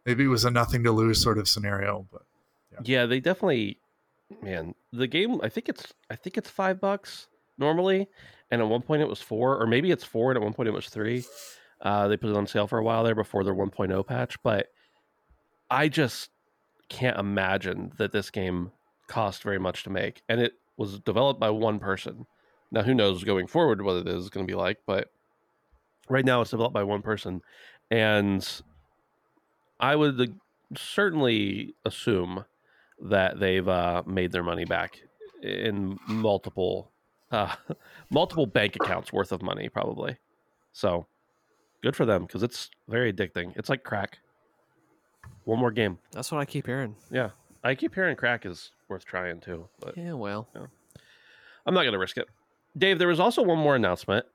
[0.05, 2.23] maybe it was a nothing to lose sort of scenario, but
[2.71, 3.77] yeah, Yeah, they definitely.
[4.41, 5.39] Man, the game.
[5.43, 5.93] I think it's.
[6.09, 7.27] I think it's five bucks
[7.59, 8.07] normally,
[8.49, 10.67] and at one point it was four, or maybe it's four, and at one point
[10.67, 11.23] it was three.
[11.83, 14.67] Uh, they put it on sale for a while there before their 1.0 patch, but
[15.69, 16.29] I just
[16.87, 18.71] can't imagine that this game
[19.07, 22.25] cost very much to make, and it was developed by one person.
[22.71, 25.11] Now, who knows going forward what it is going to be like, but
[26.09, 27.41] right now it's developed by one person,
[27.91, 28.47] and
[29.79, 30.39] I would
[30.77, 32.45] certainly assume
[33.01, 35.01] that they've uh, made their money back
[35.41, 36.91] in multiple
[37.31, 37.53] uh,
[38.09, 40.17] multiple bank accounts worth of money, probably.
[40.71, 41.07] So
[41.83, 43.55] good for them because it's very addicting.
[43.55, 44.17] It's like crack.
[45.43, 45.99] One more game.
[46.11, 46.95] That's what I keep hearing.
[47.11, 47.29] Yeah,
[47.63, 50.47] I keep hearing crack is worth trying too, but Yeah, well,
[51.65, 52.27] I'm not to risk it.
[52.77, 54.25] Dave, there was also one more announcement,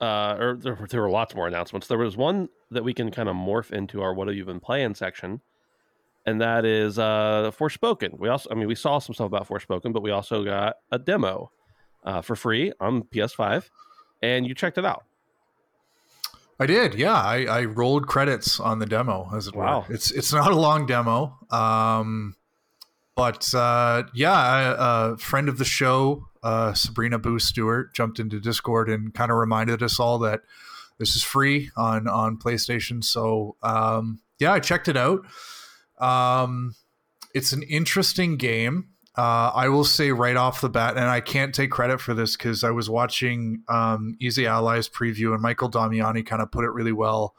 [0.00, 1.86] uh, or there, were- there were lots more announcements.
[1.88, 4.60] There was one that we can kind of morph into our "What have you been
[4.60, 5.40] playing?" section,
[6.26, 8.18] and that is uh, Forspoken.
[8.18, 10.98] We also, I mean, we saw some stuff about Forspoken, but we also got a
[10.98, 11.50] demo
[12.04, 13.68] uh, for free on PS5,
[14.22, 15.04] and you checked it out.
[16.60, 17.14] I did, yeah.
[17.14, 19.84] I, I rolled credits on the demo, as it Wow.
[19.88, 19.94] were.
[19.94, 22.34] It's it's not a long demo, um,
[23.14, 28.40] but uh, yeah, a, a friend of the show, uh, Sabrina Boo Stewart, jumped into
[28.40, 30.40] Discord and kind of reminded us all that
[30.98, 33.04] this is free on on PlayStation.
[33.04, 35.20] So um, yeah, I checked it out.
[36.00, 36.74] Um,
[37.34, 38.88] it's an interesting game.
[39.18, 42.36] Uh, I will say right off the bat, and I can't take credit for this
[42.36, 46.70] because I was watching um, Easy Allies preview, and Michael Damiani kind of put it
[46.70, 47.34] really well.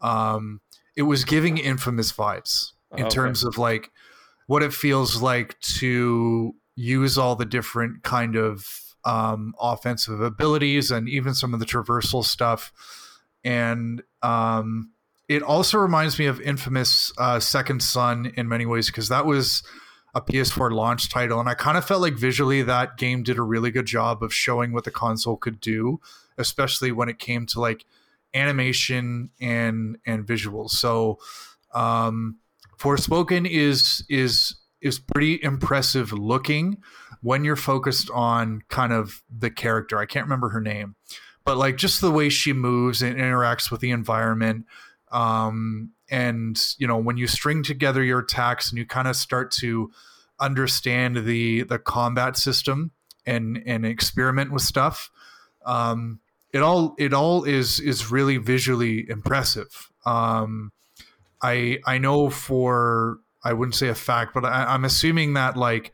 [0.00, 0.60] Um,
[0.94, 3.14] it was giving infamous vibes in Okay.
[3.14, 3.90] terms of like
[4.46, 11.08] what it feels like to use all the different kind of um, offensive abilities and
[11.08, 12.72] even some of the traversal stuff.
[13.44, 14.92] And um,
[15.28, 19.64] it also reminds me of Infamous uh, Second Son in many ways because that was
[20.16, 23.42] a PS4 launch title, and I kind of felt like visually that game did a
[23.42, 26.00] really good job of showing what the console could do,
[26.38, 27.84] especially when it came to like
[28.32, 30.70] animation and and visuals.
[30.70, 31.18] So,
[31.74, 32.38] um,
[32.78, 36.78] Forspoken is is is pretty impressive looking
[37.20, 39.98] when you're focused on kind of the character.
[39.98, 40.96] I can't remember her name,
[41.44, 44.64] but like just the way she moves and interacts with the environment
[45.12, 49.50] um, and you know when you string together your attacks and you kind of start
[49.50, 49.90] to
[50.38, 52.90] understand the the combat system
[53.24, 55.10] and and experiment with stuff
[55.64, 56.20] um,
[56.52, 59.90] it all it all is is really visually impressive.
[60.04, 60.72] Um,
[61.42, 65.92] i i know for i wouldn't say a fact but I, i'm assuming that like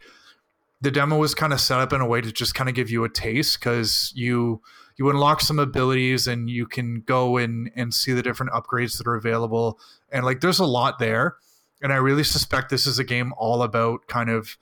[0.80, 2.90] the demo was kind of set up in a way to just kind of give
[2.90, 4.60] you a taste because you
[4.96, 9.06] you unlock some abilities and you can go and and see the different upgrades that
[9.06, 9.78] are available.
[10.10, 11.36] And like there's a lot there.
[11.82, 14.56] And i really suspect this is a game all about kind of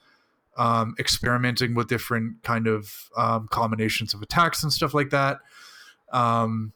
[0.57, 5.39] um, experimenting with different kind of um, combinations of attacks and stuff like that.
[6.11, 6.73] Um,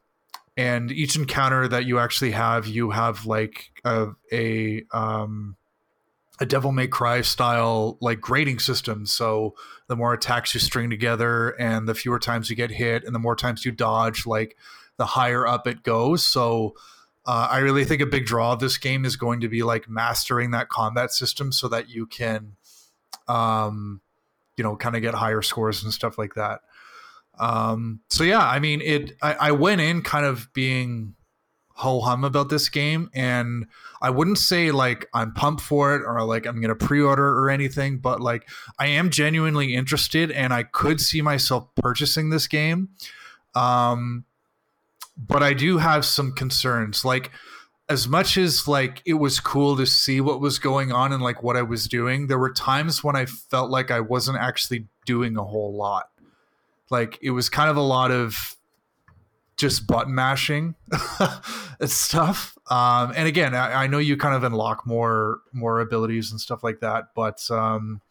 [0.57, 5.57] and each encounter that you actually have you have like a, a um,
[6.39, 9.05] a devil may cry style like grading system.
[9.05, 9.55] So
[9.87, 13.19] the more attacks you string together and the fewer times you get hit and the
[13.19, 14.57] more times you dodge like
[14.97, 16.23] the higher up it goes.
[16.23, 16.75] So
[17.27, 19.89] uh, i really think a big draw of this game is going to be like
[19.89, 22.55] mastering that combat system so that you can
[23.27, 23.99] um
[24.57, 26.61] you know kind of get higher scores and stuff like that.
[27.39, 31.15] Um so yeah i mean it i, I went in kind of being
[31.77, 33.67] ho hum about this game, and
[34.01, 37.97] I wouldn't say like I'm pumped for it or like I'm gonna pre-order or anything,
[37.97, 38.47] but like
[38.79, 42.89] I am genuinely interested, and I could see myself purchasing this game.
[43.55, 44.25] Um,
[45.17, 47.31] but I do have some concerns, like
[47.87, 51.43] as much as like it was cool to see what was going on and like
[51.43, 55.37] what I was doing, there were times when I felt like I wasn't actually doing
[55.37, 56.09] a whole lot.
[56.89, 58.55] Like it was kind of a lot of
[59.57, 60.75] just button mashing
[61.85, 62.57] stuff.
[62.69, 66.63] Um, and again, I, I, know you kind of unlock more more abilities and stuff
[66.63, 68.01] like that, but um,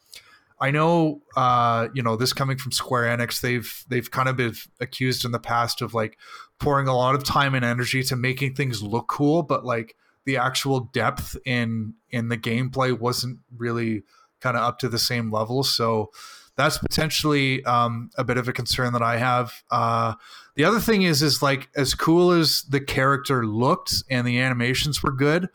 [0.61, 4.55] I know uh, you know this coming from Square Enix, they've they've kind of been
[4.81, 6.19] accused in the past of like
[6.59, 10.37] pouring a lot of time and energy to making things look cool, but like the
[10.37, 14.05] actual depth in in the gameplay wasn't really
[14.41, 15.63] kind of up to the same level.
[15.65, 16.11] So
[16.57, 19.53] that's potentially um, a bit of a concern that I have.
[19.71, 20.15] Uh,
[20.55, 25.03] the other thing is, is like as cool as the character looked and the animations
[25.03, 25.49] were good.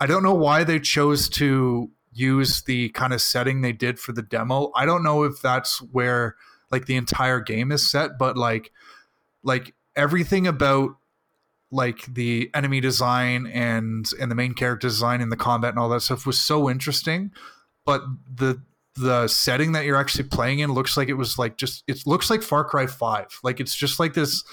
[0.00, 4.12] I don't know why they chose to use the kind of setting they did for
[4.12, 4.72] the demo.
[4.74, 6.36] I don't know if that's where
[6.70, 8.72] like the entire game is set, but like
[9.42, 10.90] like everything about
[11.70, 15.88] like the enemy design and and the main character design and the combat and all
[15.90, 17.30] that stuff was so interesting
[17.84, 18.02] but
[18.32, 18.60] the
[18.98, 22.30] the setting that you're actually playing in looks like it was like just it looks
[22.30, 24.44] like Far Cry 5 like it's just like this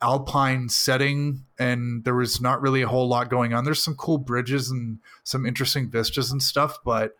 [0.00, 4.18] alpine setting and there was not really a whole lot going on there's some cool
[4.18, 7.14] bridges and some interesting vistas and stuff but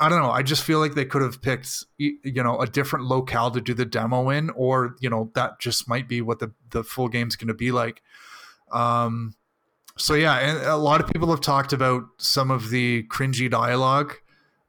[0.00, 0.30] I don't know.
[0.30, 3.74] I just feel like they could have picked, you know, a different locale to do
[3.74, 7.36] the demo in, or you know, that just might be what the the full game's
[7.36, 8.00] going to be like.
[8.72, 9.34] Um,
[9.98, 14.14] so yeah, and a lot of people have talked about some of the cringy dialogue.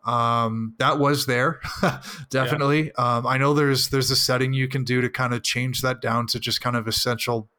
[0.06, 1.62] Um, that was there,
[2.30, 2.92] definitely.
[2.98, 3.18] Yeah.
[3.18, 6.02] Um, I know there's there's a setting you can do to kind of change that
[6.02, 7.50] down to just kind of essential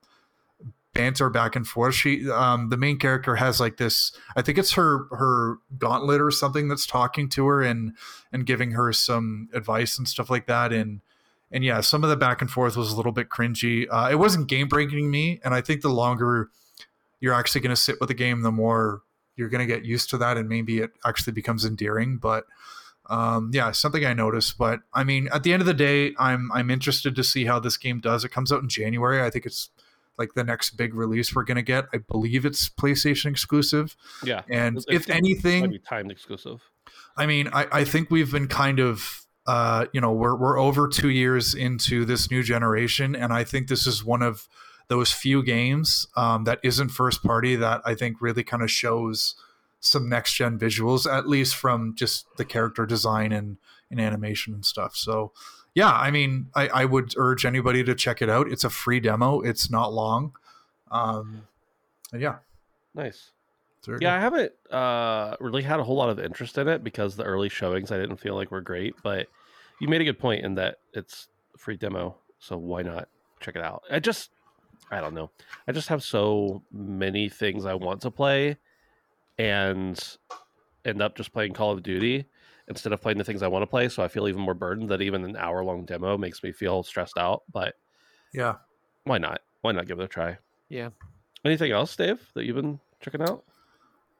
[0.94, 1.94] banter back and forth.
[1.94, 4.12] She, um, the main character has like this.
[4.36, 7.96] I think it's her her gauntlet or something that's talking to her and
[8.32, 10.72] and giving her some advice and stuff like that.
[10.72, 11.00] And
[11.50, 13.86] and yeah, some of the back and forth was a little bit cringy.
[13.90, 16.50] Uh, it wasn't game breaking me, and I think the longer
[17.20, 19.02] you're actually going to sit with the game, the more
[19.42, 22.18] you're going to get used to that, and maybe it actually becomes endearing.
[22.18, 22.44] But
[23.10, 24.56] um, yeah, something I noticed.
[24.56, 27.58] But I mean, at the end of the day, I'm I'm interested to see how
[27.58, 28.24] this game does.
[28.24, 29.20] It comes out in January.
[29.20, 29.70] I think it's
[30.18, 31.86] like the next big release we're gonna get.
[31.92, 33.96] I believe it's PlayStation exclusive.
[34.22, 36.60] Yeah, and it's, if anything, timed exclusive.
[37.16, 40.86] I mean, I, I think we've been kind of, uh, you know, we're we're over
[40.86, 44.48] two years into this new generation, and I think this is one of
[44.92, 49.34] those few games um, that isn't first party that I think really kind of shows
[49.80, 53.56] some next gen visuals, at least from just the character design and,
[53.90, 54.94] and animation and stuff.
[54.94, 55.32] So
[55.74, 58.52] yeah, I mean, I, I would urge anybody to check it out.
[58.52, 59.40] It's a free demo.
[59.40, 60.32] It's not long.
[60.90, 61.48] Um,
[62.12, 62.36] yeah,
[62.94, 63.30] nice.
[64.02, 67.24] Yeah, I haven't uh, really had a whole lot of interest in it because the
[67.24, 68.94] early showings I didn't feel like were great.
[69.02, 69.28] But
[69.80, 73.08] you made a good point in that it's a free demo, so why not
[73.40, 73.82] check it out?
[73.90, 74.30] I just,
[74.90, 75.30] I don't know.
[75.66, 78.56] I just have so many things I want to play,
[79.38, 79.98] and
[80.84, 82.26] end up just playing Call of Duty
[82.68, 83.88] instead of playing the things I want to play.
[83.88, 86.82] So I feel even more burdened that even an hour long demo makes me feel
[86.82, 87.42] stressed out.
[87.52, 87.74] But
[88.32, 88.56] yeah,
[89.04, 89.40] why not?
[89.62, 90.38] Why not give it a try?
[90.68, 90.90] Yeah.
[91.44, 93.44] Anything else, Dave, that you've been checking out?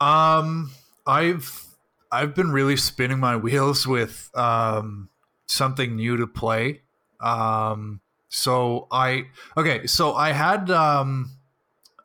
[0.00, 0.70] Um,
[1.06, 1.66] I've
[2.10, 5.08] I've been really spinning my wheels with um
[5.46, 6.82] something new to play.
[7.20, 8.00] Um,
[8.32, 9.24] so I
[9.56, 11.30] okay, so I had um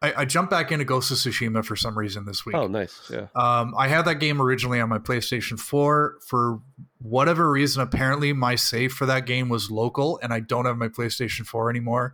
[0.02, 2.56] I, I, jumped back into Ghost of Tsushima for some reason this week.
[2.56, 3.10] Oh, nice.
[3.12, 3.28] Yeah.
[3.36, 6.20] Um, I had that game originally on my PlayStation 4.
[6.28, 6.60] For
[7.00, 10.88] whatever reason, apparently my save for that game was local, and I don't have my
[10.88, 12.14] PlayStation 4 anymore.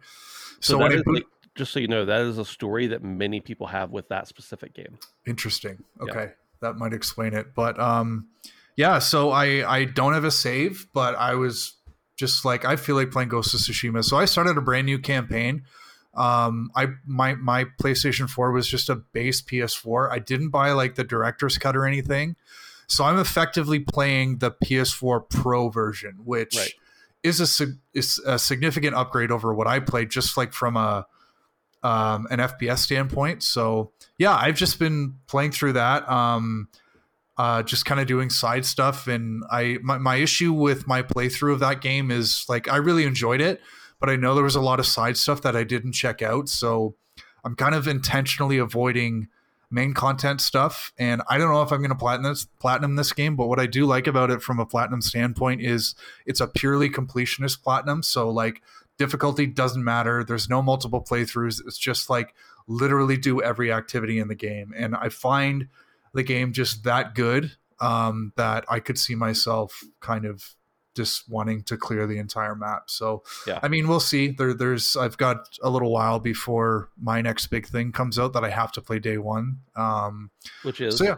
[0.62, 3.68] So, so when boot- just so you know, that is a story that many people
[3.68, 4.98] have with that specific game.
[5.28, 5.84] Interesting.
[6.00, 6.32] Okay, yeah.
[6.62, 7.54] that might explain it.
[7.54, 8.30] But um,
[8.78, 11.74] yeah, so I I don't have a save, but I was
[12.24, 15.00] just like I feel like playing Ghost of Tsushima, so I started a brand new
[15.00, 15.64] campaign
[16.16, 20.12] um, I my my PlayStation 4 was just a base PS4.
[20.12, 22.36] I didn't buy like the director's cut or anything.
[22.88, 26.74] So I'm effectively playing the PS4 Pro version, which right.
[27.24, 31.08] is a is a significant upgrade over what I played just like from a
[31.82, 33.42] um, an FPS standpoint.
[33.42, 36.08] So yeah, I've just been playing through that.
[36.08, 36.68] Um,
[37.38, 41.54] uh, just kind of doing side stuff, and I my, my issue with my playthrough
[41.54, 43.62] of that game is like I really enjoyed it
[44.04, 46.50] but I know there was a lot of side stuff that I didn't check out.
[46.50, 46.98] So
[47.46, 49.30] I'm kind of intentionally avoiding
[49.72, 50.92] main content stuff.
[50.98, 53.62] And I don't know if I'm going to platinum this, platinum this game, but what
[53.62, 58.04] I do like about it from a platinum standpoint is it's a purely completionist platinum.
[58.04, 58.62] So like
[58.98, 60.22] difficulty doesn't matter.
[60.22, 61.62] There's no multiple playthroughs.
[61.66, 62.36] It's just like
[62.68, 64.74] literally do every activity in the game.
[64.76, 65.70] And I find
[66.14, 70.44] the game just that good um, that I could see myself kind of
[70.96, 72.84] just wanting to clear the entire map.
[72.90, 73.60] So, Yeah.
[73.64, 74.28] I mean, we'll see.
[74.28, 78.44] There, there's I've got a little while before my next big thing comes out that
[78.44, 79.58] I have to play day one.
[79.76, 80.30] Um,
[80.62, 81.16] Which is so yeah,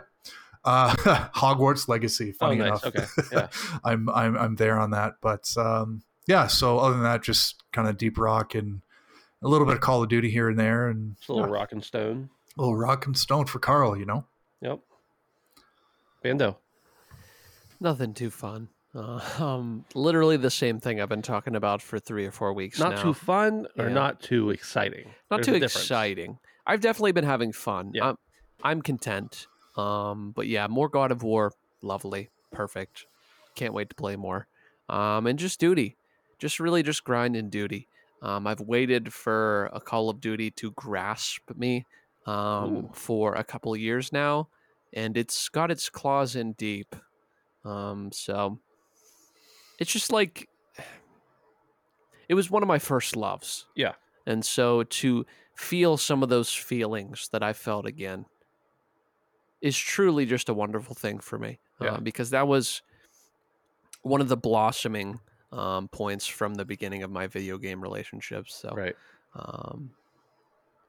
[0.64, 0.96] uh,
[1.36, 2.32] Hogwarts Legacy.
[2.40, 2.68] Oh, Funny nice.
[2.84, 3.06] enough, Okay.
[3.34, 3.48] Yeah.
[3.84, 5.16] I'm I'm I'm there on that.
[5.22, 8.82] But um, yeah, so other than that, just kind of deep rock and
[9.44, 11.54] a little bit of Call of Duty here and there, and Just a little yeah,
[11.54, 12.30] rock and stone.
[12.58, 13.98] a little rock and stone for Karl.
[13.98, 14.26] You know,
[14.62, 14.80] Yep.
[16.24, 16.58] Bando.
[17.80, 18.70] Nothing too fun.
[18.94, 22.80] Uh, um, literally the same thing I've been talking about for three or four weeks
[22.80, 23.04] Not now.
[23.04, 23.94] too fun or Yeah.
[23.94, 25.12] not too exciting.
[25.30, 26.40] Not There's too exciting.
[26.66, 27.92] I've definitely been having fun.
[27.94, 28.10] Yeah.
[28.10, 28.18] I'm,
[28.64, 29.48] I'm content.
[29.76, 31.52] Um, but yeah, more God of War,
[31.82, 33.06] lovely, perfect.
[33.56, 34.48] Can't wait to play more.
[34.88, 35.98] Um, and just duty,
[36.40, 37.90] just really just grind and duty.
[38.22, 41.86] Um, I've waited for a Call of Duty to grasp me
[42.26, 44.50] um, for a couple of years now,
[44.94, 46.96] and it's got its claws in deep.
[47.64, 48.60] Um, so
[49.80, 50.50] it's just like
[52.30, 53.66] it was one of my first loves.
[53.76, 53.94] Yeah.
[54.26, 58.26] And so to feel some of those feelings that I felt again
[59.62, 61.60] is truly just a wonderful thing for me.
[61.82, 61.94] Yeah.
[61.94, 62.82] Uh, because that was
[64.02, 65.20] one of the blossoming
[65.52, 68.56] um, points from the beginning of my video game relationships.
[68.56, 68.96] So, Right.
[69.36, 69.92] um,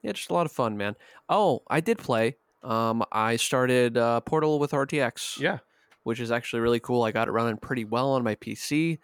[0.07, 0.95] yeah, just a lot of fun, man.
[1.29, 2.37] Oh, I did play.
[2.63, 5.59] Um, I started uh, Portal with RTX Yeah.
[6.03, 7.03] which is actually really cool.
[7.03, 8.97] I got it running pretty well on my PC.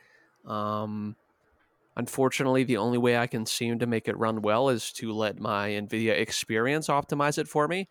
[0.48, 1.16] Um,
[1.96, 5.40] unfortunately, the only way I can seem to make it run well is to let
[5.40, 7.88] my NVIDIA Experience optimize it for me.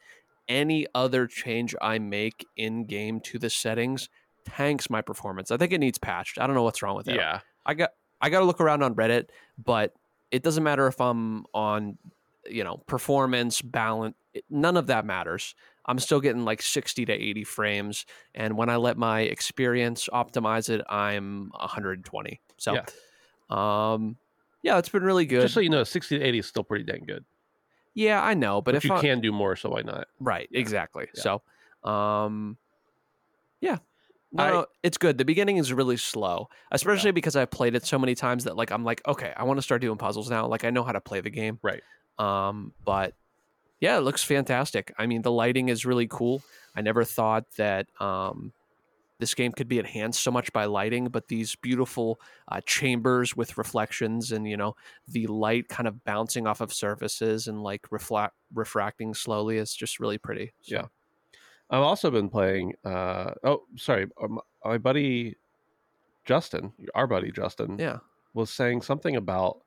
[0.48, 4.08] Any other change I make in game to the settings
[4.44, 5.50] tanks my performance.
[5.50, 6.38] I think it needs patched.
[6.40, 7.14] I don't know what's wrong with it.
[7.14, 7.40] Yeah.
[7.64, 7.90] I got
[8.20, 9.26] I got to look around on Reddit,
[9.62, 9.94] but
[10.30, 11.98] it doesn't matter if I'm on,
[12.48, 14.16] you know, performance, balance,
[14.50, 15.54] none of that matters.
[15.86, 20.68] I'm still getting like 60 to 80 frames, and when I let my experience optimize
[20.68, 22.40] it, I'm 120.
[22.56, 22.84] So, Yeah.
[23.50, 24.16] um,
[24.62, 25.42] yeah, it's been really good.
[25.42, 27.24] Just so you know, 60 to 80 is still pretty dang good.
[27.94, 30.06] yeah, I know, but, But, if you I, can do more, so why not?
[30.20, 31.08] Right, exactly.
[31.16, 31.20] Yeah.
[31.84, 32.56] So, um,
[33.60, 33.78] yeah.
[34.34, 35.18] No, I- no, it's good.
[35.18, 38.70] The beginning is really slow, especially because I've played it so many times that like
[38.70, 40.46] I'm like, okay, I want to start doing puzzles now.
[40.46, 41.58] Like I know how to play the game.
[41.62, 41.82] Right.
[42.18, 43.14] Um, but
[43.80, 44.92] yeah, it looks fantastic.
[44.98, 46.42] I mean, the lighting is really cool.
[46.74, 48.52] I never thought that um
[49.18, 53.56] this game could be enhanced so much by lighting, but these beautiful uh, chambers with
[53.56, 54.74] reflections and you know
[55.06, 60.00] the light kind of bouncing off of surfaces and like reflect refracting slowly is just
[60.00, 60.52] really pretty.
[60.62, 60.86] So, Yeah.
[61.70, 62.74] I've also been playing.
[62.84, 65.36] Uh, oh, sorry, um, my buddy
[66.24, 67.98] Justin, our buddy Justin, Yeah.
[68.34, 69.62] was saying something about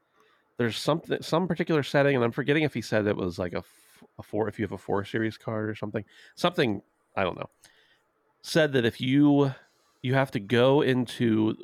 [0.58, 3.64] there's something some particular setting, and I'm forgetting if he said it was like a,
[4.20, 6.04] a four if you have a four series card or something.
[6.36, 6.82] Something
[7.16, 7.50] I don't know.
[8.42, 9.52] Said that if you
[10.02, 11.56] you have to go into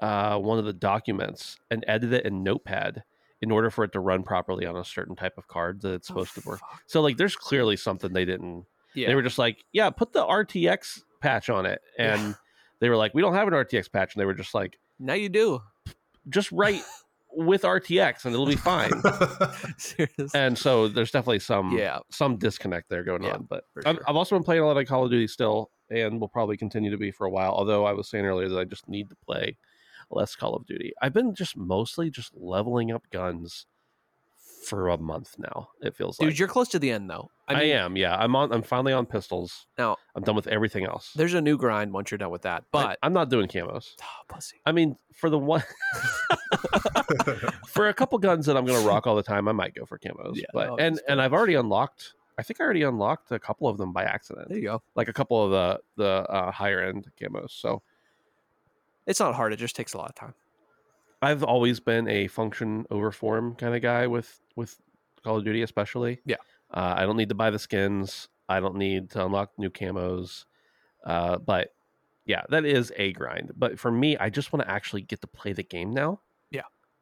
[0.00, 3.04] uh, one of the documents and edit it in Notepad
[3.40, 6.06] in order for it to run properly on a certain type of card that it's
[6.08, 6.60] supposed to work.
[6.86, 8.64] So like, there's clearly something they didn't
[8.94, 9.08] Yeah.
[9.08, 11.80] they were just like, yeah, put the RTX patch on it.
[11.98, 12.34] And
[12.80, 14.14] they were like, we don't have an RTX patch.
[14.14, 15.60] And they were just like, now you do.
[16.30, 16.82] just write
[17.36, 18.90] with RTX and it'll be fine.
[19.78, 20.28] Seriously.
[20.34, 21.98] and so there's definitely some Yeah.
[22.10, 23.46] some disconnect there going Yeah, on.
[23.48, 24.04] But I've, sure.
[24.08, 26.90] I've also been playing a lot of Call of Duty still, and will probably continue
[26.90, 27.52] to be for a while.
[27.52, 29.56] Although I was saying earlier that I just need to play
[30.10, 30.92] less Call of Duty.
[31.02, 33.66] I've been just mostly just leveling up guns
[34.66, 35.68] for a month now.
[35.82, 37.30] It feels Dude, like you're close to the end though.
[37.48, 37.96] I, I am.
[37.98, 38.50] Yeah, I'm on.
[38.52, 39.66] I'm finally on pistols.
[39.76, 41.10] Now- I'm done with everything else.
[41.16, 42.62] there's a new grind once you're done with that.
[42.62, 43.90] I- But I'm not doing camos.
[44.00, 44.60] oh, pussy.
[44.64, 45.62] I mean, for the one,
[47.68, 49.84] for a couple guns that I'm going to rock all the time, I might go
[49.84, 50.36] for camos.
[50.36, 51.20] Yeah, but no, and and.
[51.20, 52.14] I've already unlocked.
[52.38, 54.82] I think I already unlocked a couple of them by accident, There you go.
[54.96, 57.50] like a couple of the the uh, higher end camos.
[57.52, 57.82] So
[59.06, 59.52] It's not hard.
[59.52, 60.34] It just takes a lot of time.
[61.22, 64.76] I've always been a function over form kind of guy with with
[65.22, 66.20] Call of Duty, especially.
[66.26, 66.36] Yeah.
[66.72, 68.28] Uh, I don't need to buy the skins.
[68.48, 70.44] I don't need to unlock new camos.
[71.04, 71.72] Uh, but
[72.26, 73.52] yeah, that is a grind.
[73.56, 76.20] But for me, I just want to actually get to play the game now.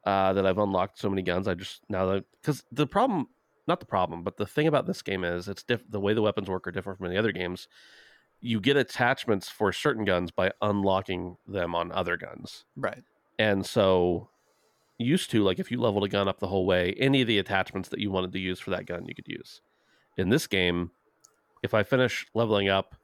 [0.05, 1.47] Uh, that I've unlocked so many guns.
[1.47, 3.29] I just now that because the problem,
[3.67, 6.21] not the problem, but the thing about this game is it's diff- the way the
[6.21, 7.69] weapons work are different from the other games.
[8.41, 12.65] You get attachments for certain guns by unlocking them on other guns.
[12.75, 13.01] Right.
[13.39, 14.27] And so,
[14.97, 17.39] used to, like, if you leveled a gun up the whole way, any of the
[17.39, 19.61] attachments that you wanted to use for that gun, you could use.
[20.17, 20.91] In this game,
[21.63, 22.95] if I finish leveling up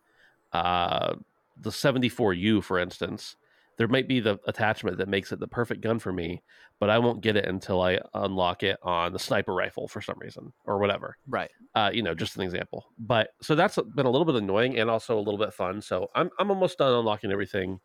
[0.52, 1.16] uh,
[1.58, 3.38] the 74U, for instance,
[3.80, 6.44] there might be the attachment that makes it the perfect gun for me,
[6.80, 10.18] but I won't get it until I unlock it on the sniper rifle for some
[10.20, 11.16] reason or whatever.
[11.28, 11.50] Right.
[11.74, 12.86] Uh, you know, just an example.
[13.00, 15.82] But so that's been a little bit annoying and also a little bit fun.
[15.82, 17.80] So I'm I'm almost done unlocking everything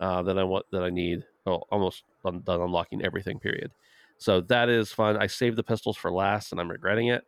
[0.00, 1.22] uh, that I want that I need.
[1.44, 3.38] Well, almost done, done unlocking everything.
[3.38, 3.70] Period.
[4.18, 5.16] So that is fun.
[5.16, 7.24] I saved the pistols for last, and I'm regretting it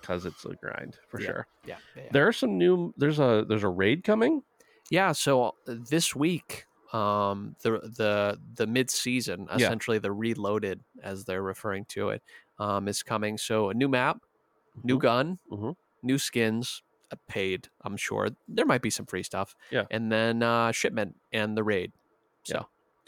[0.00, 1.26] because it's a grind for Yeah.
[1.26, 1.46] sure.
[1.66, 1.76] Yeah.
[1.96, 2.08] yeah, yeah.
[2.12, 2.94] There are some new.
[2.96, 4.42] There's a there's a raid coming.
[4.90, 9.56] Yeah, so this week, um, the the the mid season, Yeah.
[9.56, 12.22] essentially the reloaded, as they're referring to it,
[12.58, 13.38] um, is coming.
[13.38, 14.22] So a new map,
[14.84, 15.00] new Mhm.
[15.00, 15.76] gun, Mhm.
[16.02, 17.68] new skins, uh, paid.
[17.82, 19.54] I'm sure there might be some free stuff.
[19.70, 19.84] Yeah.
[19.90, 21.92] and then uh, shipment and the raid.
[22.44, 22.62] So, Yeah.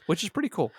[0.06, 0.72] which is pretty cool.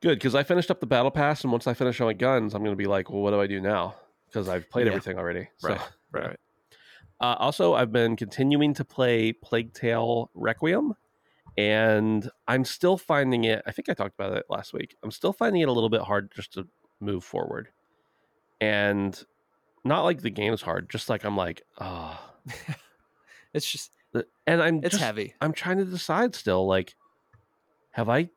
[0.00, 2.54] Good because I finished up the battle pass, and once I finish all my guns,
[2.54, 3.94] I'm going to be like, well, what do I do now?
[4.26, 4.92] Because I've played Yeah.
[4.94, 5.48] everything already.
[5.62, 5.80] Right,
[6.12, 6.40] right, right.
[7.20, 10.92] Uh, also, I've been continuing to play Plague Tale Requiem,
[11.56, 13.62] and I'm still finding it.
[13.66, 14.96] I think I talked about it last week.
[15.02, 16.66] I'm still finding it a little bit hard just to
[17.00, 17.68] move forward,
[18.60, 19.22] and
[19.84, 20.88] not like the game's hard.
[20.90, 22.18] Just like I'm like, oh,
[23.54, 23.90] It's just
[24.46, 25.34] and I'm it's just- heavy.
[25.40, 26.66] I'm trying to decide still.
[26.66, 26.94] Like,
[27.92, 28.30] have I?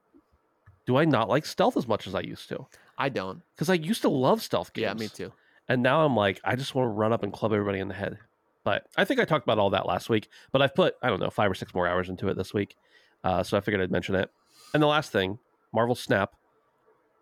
[0.85, 2.67] Do I not like stealth as much as I used to?
[2.97, 3.41] I don't.
[3.55, 4.83] Because I used to love stealth games.
[4.87, 5.31] Yeah, me too.
[5.67, 7.95] And now I'm like, I just want to run up and club everybody in the
[7.95, 8.19] head.
[8.63, 10.27] But I think I talked about all that last week.
[10.51, 12.75] But I've put, I don't know, five or six more hours into it this week.
[13.25, 14.29] Uh, so I figured I'd mention it.
[14.73, 15.39] And the last thing,
[15.73, 16.35] Marvel Snap.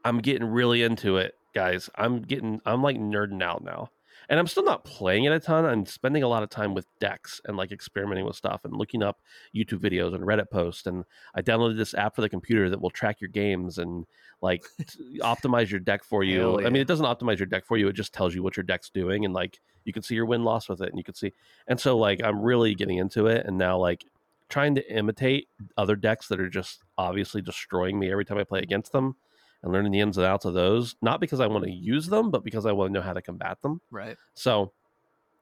[0.06, 1.90] I'm getting really into it, guys.
[1.96, 3.90] I'm getting, I'm like nerding out now.
[4.30, 5.66] And I'm still not playing it a ton.
[5.66, 9.02] I'm spending a lot of time with decks and like experimenting with stuff and looking
[9.02, 9.20] up
[9.56, 10.88] YouTube videos and Reddit posts.
[10.88, 14.06] And I downloaded this app for the computer that will track your games and
[14.42, 14.64] like
[15.22, 16.58] optimize your deck for you.
[16.58, 17.88] Hell I mean, it doesn't optimize your deck for you.
[17.88, 20.44] It just tells you what your deck's doing and like you can see your win
[20.44, 21.34] loss with it and you can see.
[21.68, 24.06] And so like I'm really getting into it and now like
[24.50, 28.60] trying to imitate other decks that are just obviously destroying me every time I play
[28.60, 29.16] against them
[29.62, 30.96] and learning the ins and outs of those.
[31.02, 33.22] Not because I want to use them, but because I want to know how to
[33.22, 33.82] combat them.
[33.90, 34.18] Right.
[34.34, 34.74] So,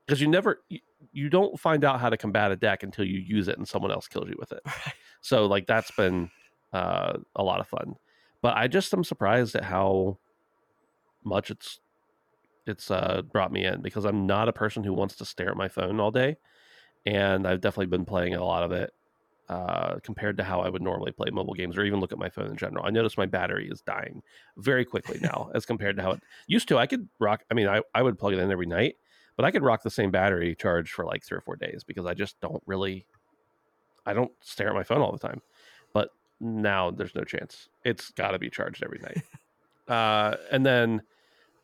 [0.06, 0.80] because you never, you,
[1.12, 3.92] you don't find out how to combat a deck until you use it and someone
[3.92, 4.64] else kills you with it.
[5.24, 6.32] So, like, that's been
[6.74, 7.94] uh, a lot of fun.
[8.42, 10.18] But I just am surprised at how
[11.24, 11.80] much it's
[12.66, 15.58] it's uh, brought me in because I'm not a person who wants to stare at
[15.58, 16.38] my phone all day,
[17.06, 18.94] and I've definitely been playing a lot of it
[19.52, 22.30] uh, compared to how I would normally play mobile games or even look at my
[22.30, 22.86] phone in general.
[22.86, 24.24] I notice my battery is dying
[24.58, 26.78] very quickly now as compared to how it used to.
[26.78, 27.44] I could rock.
[27.52, 28.96] I mean, I, I would plug it in every night,
[29.36, 32.06] but I could rock the same battery charge for like three or four days because
[32.06, 33.06] I just don't really.
[34.06, 35.42] I don't stare at my phone all the time,
[35.94, 37.68] but now there's no chance.
[37.84, 39.22] It's got to be charged every night.
[39.94, 41.02] uh, and then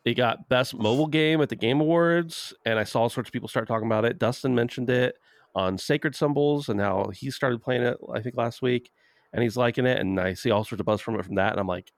[0.04, 3.32] it got best mobile game at the Game Awards, and I saw all sorts of
[3.32, 4.18] people start talking about it.
[4.18, 5.16] Dustin mentioned it
[5.58, 7.98] on Sacred Symbols and how he started playing it.
[8.12, 8.92] I think last week,
[9.32, 9.98] and he's liking it.
[9.98, 11.92] And I see all sorts of buzz from it from that, and I'm like,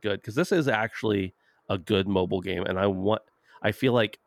[0.00, 1.34] good because this is actually
[1.68, 3.22] a good mobile game, and I want.
[3.62, 4.18] I feel like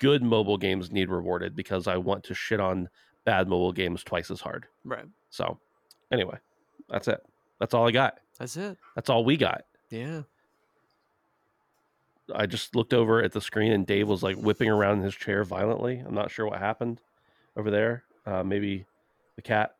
[0.00, 2.88] good mobile games need rewarded because I want to shit on
[3.24, 4.66] bad mobile games twice as hard.
[4.84, 5.06] Right.
[5.30, 5.58] So,
[6.12, 6.38] anyway,
[6.90, 7.24] that's it.
[7.60, 8.18] That's all I got.
[8.38, 8.76] That's it.
[8.96, 9.62] That's all we got.
[9.88, 10.22] Yeah.
[12.34, 15.14] I just looked over at the screen and Dave was like whipping around in his
[15.14, 16.02] chair violently.
[16.04, 17.00] I'm not sure what happened
[17.56, 18.04] over there.
[18.26, 18.84] Uh, maybe
[19.36, 19.74] the cat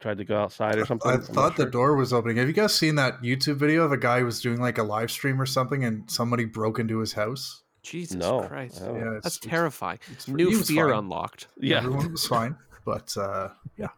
[0.00, 1.10] tried to go outside or something.
[1.10, 1.70] I I'm not thought the sure.
[1.70, 2.36] door was opening.
[2.38, 4.82] Have you guys seen that YouTube video of a guy who was doing like a
[4.82, 7.62] live stream or something and somebody broke into his house?
[7.82, 8.80] Jesus No, Christ.
[8.82, 9.98] I Yeah, it's- That's it's- terrifying.
[10.06, 10.98] it's- New he fear fine.
[10.98, 11.48] unlocked.
[11.60, 11.78] Yeah.
[11.78, 12.56] Everyone was fine.
[12.84, 13.88] But uh, yeah.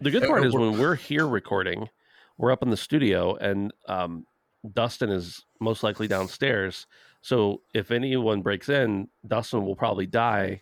[0.00, 1.88] The good part is when we're here recording,
[2.36, 4.26] we're up in the studio and um,
[4.70, 6.86] Dustin is most likely downstairs.
[7.22, 10.60] So if anyone breaks in, Dustin will probably die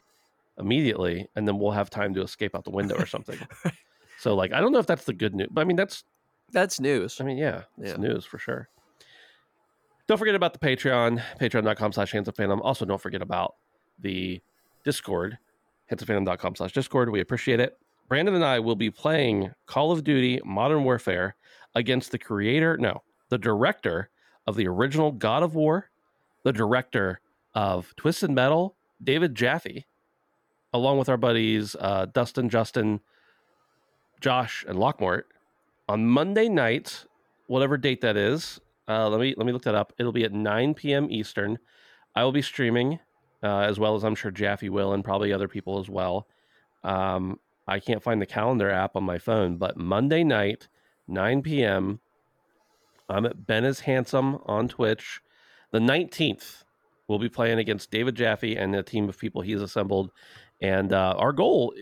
[0.59, 3.38] immediately, and then we'll have time to escape out the window or something.
[4.18, 6.05] so like, I don't know if that's the good news, but I mean that's
[6.53, 7.20] That's news.
[7.20, 7.96] I mean, yeah, it's Yeah.
[7.96, 8.68] news for sure.
[10.07, 12.61] Don't forget about the Patreon, patreon.com slash handsome phantom.
[12.62, 13.55] Also, don't forget about
[13.98, 14.40] the
[14.84, 15.38] Discord,
[15.86, 17.11] hands handsomephantom.com slash Discord.
[17.11, 17.78] We appreciate it.
[18.09, 21.36] Brandon and I will be playing Call of Duty Modern Warfare
[21.74, 24.11] against the creator, no, the director
[24.46, 25.88] of the original God of War,
[26.42, 27.20] the director
[27.55, 29.86] of Twisted Metal, David Jaffe,
[30.73, 33.01] along with our buddies uh, Dustin, Justin,
[34.20, 35.25] Josh, and Lockmort
[35.89, 37.05] on Monday night,
[37.47, 38.61] whatever date that is.
[38.89, 39.93] Uh, let me let me look that up.
[39.99, 41.09] It'll be at 9 p.m.
[41.11, 41.59] Eastern.
[42.14, 42.99] I will be streaming,
[43.43, 46.27] uh, as well as I'm sure Jaffe will, and probably other people as well.
[46.85, 50.68] Um, I can't find the calendar app on my phone, but Monday night,
[51.09, 52.01] 9 p.m.
[53.09, 55.20] I'm at Ben is Handsome on Twitch.
[55.70, 56.64] The 19th,
[57.07, 60.11] we'll be playing against David Jaffe and the team of people he's assembled.
[60.62, 61.74] And uh, our goal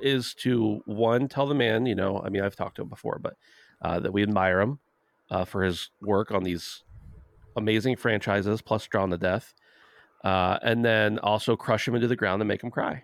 [0.00, 3.18] is to one tell the man, you know, I mean, I've talked to him before,
[3.20, 3.36] but
[3.82, 4.78] uh, that we admire him
[5.30, 6.84] uh, for his work on these
[7.56, 9.52] amazing franchises, plus Drawn to Death,
[10.24, 13.02] uh, and then also crush him into the ground and make him cry.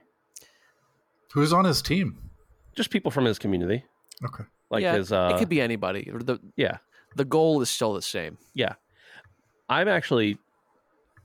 [1.33, 2.31] Who's on his team?
[2.77, 3.85] Just people from his community,
[4.25, 4.45] Okay.
[4.71, 5.11] like yeah, his.
[5.13, 6.09] Uh, it could be anybody.
[6.13, 6.79] The yeah,
[7.17, 8.39] the goal is still the same.
[8.55, 8.75] yeah.
[9.69, 10.37] I'm actually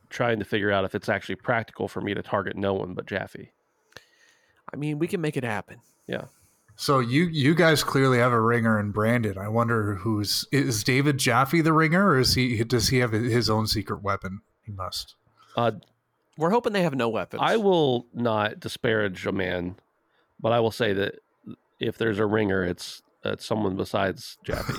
[0.10, 3.06] trying to figure out if it's actually practical for me to target no one but
[3.06, 3.52] Jaffe.
[4.74, 5.80] I mean, we can make it happen.
[6.08, 6.26] Yeah.
[6.76, 9.38] So you you guys clearly have a ringer in Brandon.
[9.38, 13.50] I wonder who's is David Jaffe the ringer, or is he does he have his
[13.50, 14.42] own secret weapon?
[14.64, 15.16] He must.
[15.58, 15.72] Uh,
[16.38, 17.42] We're hoping they have no weapons.
[17.44, 19.76] I will not disparage a man,
[20.40, 21.16] but I will say that
[21.82, 24.74] if there's a ringer, it's it's someone besides Jaffe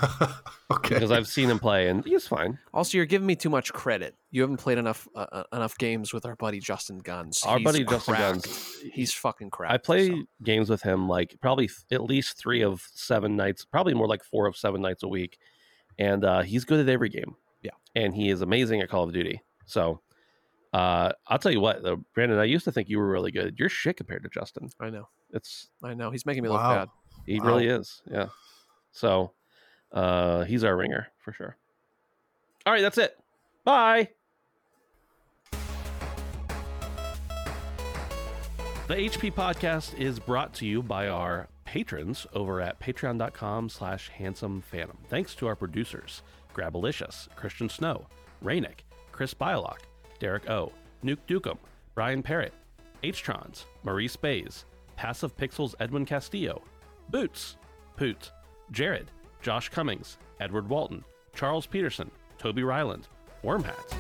[0.71, 0.95] okay.
[0.95, 2.59] because I've seen him play and he's fine.
[2.73, 4.15] Also, you're giving me too much credit.
[4.31, 7.43] You haven't played enough uh, uh, enough games with our buddy Justin Guns.
[7.45, 8.45] Our He's buddy Justin cracked.
[8.45, 9.73] Guns, He's fucking crap.
[9.73, 10.23] I play so.
[10.43, 14.25] games with him like probably th- at least three of seven nights, probably more like
[14.25, 15.39] four of seven nights a week,
[15.99, 17.35] and uh, he's good at every game.
[17.63, 17.73] Yeah.
[17.95, 19.43] and he is amazing at Call of Duty.
[19.67, 20.01] So.
[20.73, 22.39] Uh, I'll tell you what, though, Brandon.
[22.39, 23.57] I used to think you were really good.
[23.59, 24.71] You're shit compared to Justin.
[24.79, 25.09] I know.
[25.33, 26.13] It's I know.
[26.13, 26.77] He's making me look Wow.
[26.79, 26.89] bad.
[27.27, 27.47] He Wow.
[27.47, 28.03] really is.
[28.11, 28.29] Yeah.
[28.93, 29.33] So
[29.93, 31.57] uh he's our ringer for sure.
[32.67, 33.19] All right, that's it.
[33.65, 34.11] Bye.
[38.89, 44.61] The HP podcast is brought to you by our patrons over at patreon.com slash handsome
[44.63, 44.99] phantom.
[45.09, 46.23] Thanks to our producers,
[46.55, 48.07] Grabalicious, Christian Snow,
[48.45, 48.81] Rainick,
[49.13, 49.79] Chris Bylock,
[50.19, 50.73] Derek O,
[51.05, 51.57] Nuke Dukem,
[51.95, 52.53] Brian Parrott,
[53.05, 54.65] H-Trons, Maurice Bays,
[54.97, 56.61] Passive Pixels Edwin Castillo,
[57.11, 57.57] Boots,
[57.97, 58.31] Poot,
[58.71, 59.11] Jared,
[59.43, 61.03] Josh Cummings, Edward Walton,
[61.35, 62.09] Charles Peterson,
[62.39, 63.09] Toby Ryland,
[63.43, 63.95] Wormhat,